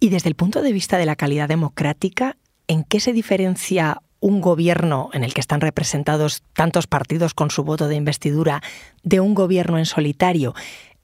Y 0.00 0.10
desde 0.10 0.28
el 0.28 0.36
punto 0.36 0.62
de 0.62 0.72
vista 0.72 0.96
de 0.98 1.06
la 1.06 1.16
calidad 1.16 1.48
democrática, 1.48 2.36
¿en 2.68 2.84
qué 2.84 3.00
se 3.00 3.12
diferencia 3.12 4.00
un 4.20 4.40
gobierno 4.40 5.10
en 5.12 5.24
el 5.24 5.34
que 5.34 5.40
están 5.40 5.60
representados 5.60 6.42
tantos 6.52 6.86
partidos 6.86 7.34
con 7.34 7.50
su 7.50 7.64
voto 7.64 7.88
de 7.88 7.96
investidura 7.96 8.62
de 9.02 9.20
un 9.20 9.34
gobierno 9.34 9.78
en 9.78 9.86
solitario, 9.86 10.54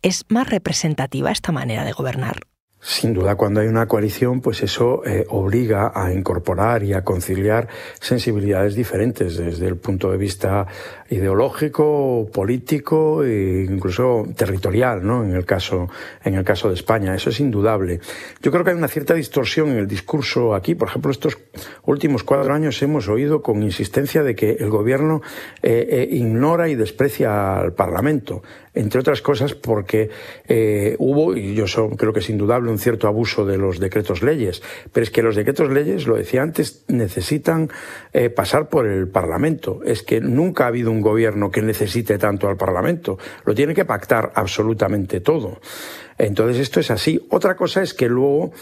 ¿es 0.02 0.24
más 0.28 0.48
representativa 0.48 1.30
esta 1.30 1.52
manera 1.52 1.84
de 1.84 1.92
gobernar? 1.92 2.40
Sin 2.84 3.14
duda, 3.14 3.36
cuando 3.36 3.60
hay 3.60 3.68
una 3.68 3.86
coalición, 3.86 4.40
pues 4.40 4.60
eso 4.64 5.06
eh, 5.06 5.24
obliga 5.28 5.92
a 5.94 6.12
incorporar 6.12 6.82
y 6.82 6.94
a 6.94 7.04
conciliar 7.04 7.68
sensibilidades 8.00 8.74
diferentes 8.74 9.36
desde 9.36 9.68
el 9.68 9.76
punto 9.76 10.10
de 10.10 10.16
vista 10.16 10.66
ideológico, 11.08 12.28
político 12.32 13.22
e 13.22 13.68
incluso 13.70 14.26
territorial, 14.36 15.06
¿no? 15.06 15.22
En 15.22 15.32
el 15.32 15.44
caso, 15.44 15.88
en 16.24 16.34
el 16.34 16.42
caso 16.42 16.70
de 16.70 16.74
España, 16.74 17.14
eso 17.14 17.30
es 17.30 17.38
indudable. 17.38 18.00
Yo 18.42 18.50
creo 18.50 18.64
que 18.64 18.70
hay 18.70 18.76
una 18.76 18.88
cierta 18.88 19.14
distorsión 19.14 19.68
en 19.70 19.76
el 19.76 19.86
discurso 19.86 20.52
aquí. 20.52 20.74
Por 20.74 20.88
ejemplo, 20.88 21.12
estos 21.12 21.38
últimos 21.84 22.24
cuatro 22.24 22.52
años 22.52 22.82
hemos 22.82 23.06
oído 23.06 23.42
con 23.42 23.62
insistencia 23.62 24.24
de 24.24 24.34
que 24.34 24.56
el 24.58 24.70
gobierno 24.70 25.22
eh, 25.62 25.86
eh, 25.88 26.08
ignora 26.10 26.68
y 26.68 26.74
desprecia 26.74 27.58
al 27.58 27.74
Parlamento 27.74 28.42
entre 28.74 29.00
otras 29.00 29.22
cosas 29.22 29.54
porque 29.54 30.10
eh, 30.48 30.96
hubo, 30.98 31.36
y 31.36 31.54
yo 31.54 31.66
creo 31.96 32.12
que 32.12 32.20
es 32.20 32.30
indudable, 32.30 32.70
un 32.70 32.78
cierto 32.78 33.08
abuso 33.08 33.44
de 33.44 33.58
los 33.58 33.78
decretos 33.78 34.22
leyes, 34.22 34.62
pero 34.92 35.04
es 35.04 35.10
que 35.10 35.22
los 35.22 35.36
decretos 35.36 35.70
leyes, 35.70 36.06
lo 36.06 36.16
decía 36.16 36.42
antes, 36.42 36.84
necesitan 36.88 37.70
eh, 38.12 38.30
pasar 38.30 38.68
por 38.68 38.86
el 38.86 39.08
Parlamento. 39.08 39.80
Es 39.84 40.02
que 40.02 40.20
nunca 40.20 40.64
ha 40.64 40.68
habido 40.68 40.90
un 40.90 41.00
gobierno 41.00 41.50
que 41.50 41.62
necesite 41.62 42.18
tanto 42.18 42.48
al 42.48 42.56
Parlamento, 42.56 43.18
lo 43.44 43.54
tiene 43.54 43.74
que 43.74 43.84
pactar 43.84 44.32
absolutamente 44.34 45.20
todo. 45.20 45.60
Entonces 46.22 46.60
esto 46.60 46.78
es 46.78 46.92
así. 46.92 47.20
Otra 47.30 47.56
cosa 47.56 47.82
es 47.82 47.94
que 47.94 48.08
luego 48.08 48.52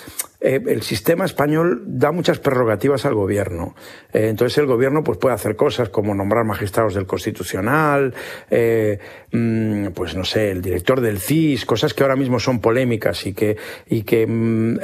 eh, 0.41 0.63
el 0.67 0.81
sistema 0.81 1.27
español 1.27 1.83
da 1.85 2.11
muchas 2.11 2.39
prerrogativas 2.39 3.05
al 3.05 3.15
gobierno. 3.15 3.75
Eh, 4.15 4.29
entonces 4.29 4.57
el 4.57 4.65
gobierno 4.65 5.05
pues 5.05 5.19
puede 5.19 5.35
hacer 5.35 5.57
cosas 5.57 5.91
como 5.91 6.15
nombrar 6.15 6.47
magistrados 6.47 6.95
del 6.95 7.05
Constitucional, 7.05 8.15
eh, 8.51 8.99
mm, 9.31 9.89
pues 9.89 10.17
no 10.17 10.25
sé, 10.25 10.53
el 10.53 10.63
director 10.63 11.03
del 11.03 11.19
CIS, 11.19 11.67
cosas 11.67 11.93
que 11.93 12.03
ahora 12.03 12.17
mismo 12.17 12.41
son 12.41 12.61
polémicas 12.61 13.27
y 13.27 13.35
que, 13.35 13.59
y 13.87 14.05
que 14.05 14.27
mm, 14.27 14.79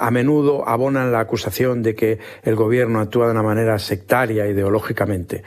a 0.00 0.10
menudo 0.10 0.66
abonan 0.66 1.12
la 1.12 1.20
acusación 1.20 1.82
de 1.82 1.94
que 1.94 2.18
el 2.44 2.56
gobierno 2.56 3.00
actúa 3.00 3.26
de 3.26 3.32
una 3.32 3.42
manera 3.42 3.78
sectaria 3.78 4.46
ideológicamente. 4.46 5.42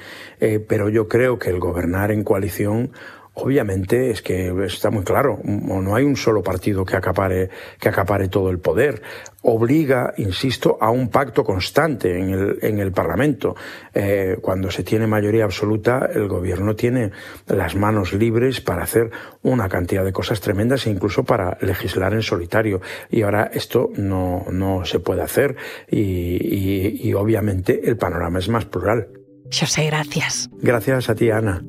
pero 0.68 0.90
yo 0.90 1.08
creo 1.08 1.40
que 1.40 1.50
el 1.50 1.60
gobernar 1.60 2.12
en 2.12 2.24
coalición 2.24 2.92
Obviamente 3.36 4.12
es 4.12 4.22
que 4.22 4.54
está 4.66 4.92
muy 4.92 5.04
claro, 5.04 5.40
no 5.44 5.96
hay 5.96 6.04
un 6.04 6.16
solo 6.16 6.44
partido 6.44 6.86
que 6.86 6.96
acapare, 6.96 7.50
que 7.80 7.90
acapare 7.90 8.28
todo 8.28 8.52
el 8.52 8.60
poder. 8.60 9.02
Obliga, 9.42 10.14
insisto, 10.18 10.78
a 10.80 10.92
un 10.92 11.10
pacto 11.10 11.44
constante 11.44 12.18
en 12.20 12.30
el, 12.30 12.60
en 12.62 12.80
el 12.80 12.92
Parlamento. 12.92 13.56
Eh, 13.94 14.38
cuando 14.40 14.70
se 14.70 14.84
tiene 14.84 15.08
mayoría 15.08 15.46
absoluta, 15.46 16.08
el 16.14 16.28
gobierno 16.28 16.76
tiene 16.76 17.12
las 17.48 17.76
manos 17.76 18.14
libres 18.14 18.62
para 18.62 18.84
hacer 18.84 19.10
una 19.42 19.68
cantidad 19.68 20.06
de 20.06 20.14
cosas 20.14 20.40
tremendas 20.40 20.86
e 20.86 20.92
incluso 20.92 21.24
para 21.24 21.58
legislar 21.60 22.14
en 22.14 22.22
solitario. 22.22 22.82
Y 23.10 23.24
ahora 23.24 23.50
esto 23.52 23.90
no, 23.96 24.46
no 24.52 24.86
se 24.86 25.00
puede 25.00 25.24
hacer 25.24 25.56
y, 25.90 26.00
y, 26.00 27.10
y 27.10 27.14
obviamente 27.16 27.82
el 27.84 27.98
panorama 27.98 28.38
es 28.38 28.48
más 28.48 28.66
plural. 28.66 29.08
José, 29.52 29.88
gracias. 29.88 30.50
Gracias 30.62 31.10
a 31.10 31.16
ti, 31.16 31.32
Ana. 31.32 31.64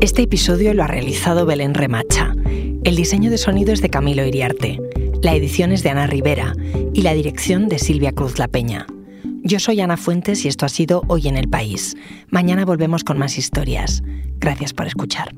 Este 0.00 0.22
episodio 0.22 0.72
lo 0.72 0.82
ha 0.82 0.86
realizado 0.86 1.44
Belén 1.44 1.74
Remacha. 1.74 2.34
El 2.84 2.96
diseño 2.96 3.30
de 3.30 3.36
sonido 3.36 3.70
es 3.70 3.82
de 3.82 3.90
Camilo 3.90 4.24
Iriarte. 4.24 4.80
La 5.22 5.34
edición 5.34 5.72
es 5.72 5.82
de 5.82 5.90
Ana 5.90 6.06
Rivera 6.06 6.54
y 6.94 7.02
la 7.02 7.12
dirección 7.12 7.68
de 7.68 7.78
Silvia 7.78 8.12
Cruz 8.12 8.38
La 8.38 8.48
Peña. 8.48 8.86
Yo 9.42 9.58
soy 9.58 9.82
Ana 9.82 9.98
Fuentes 9.98 10.46
y 10.46 10.48
esto 10.48 10.64
ha 10.64 10.70
sido 10.70 11.02
Hoy 11.08 11.28
en 11.28 11.36
el 11.36 11.50
País. 11.50 11.96
Mañana 12.30 12.64
volvemos 12.64 13.04
con 13.04 13.18
más 13.18 13.36
historias. 13.36 14.02
Gracias 14.38 14.72
por 14.72 14.86
escuchar. 14.86 15.34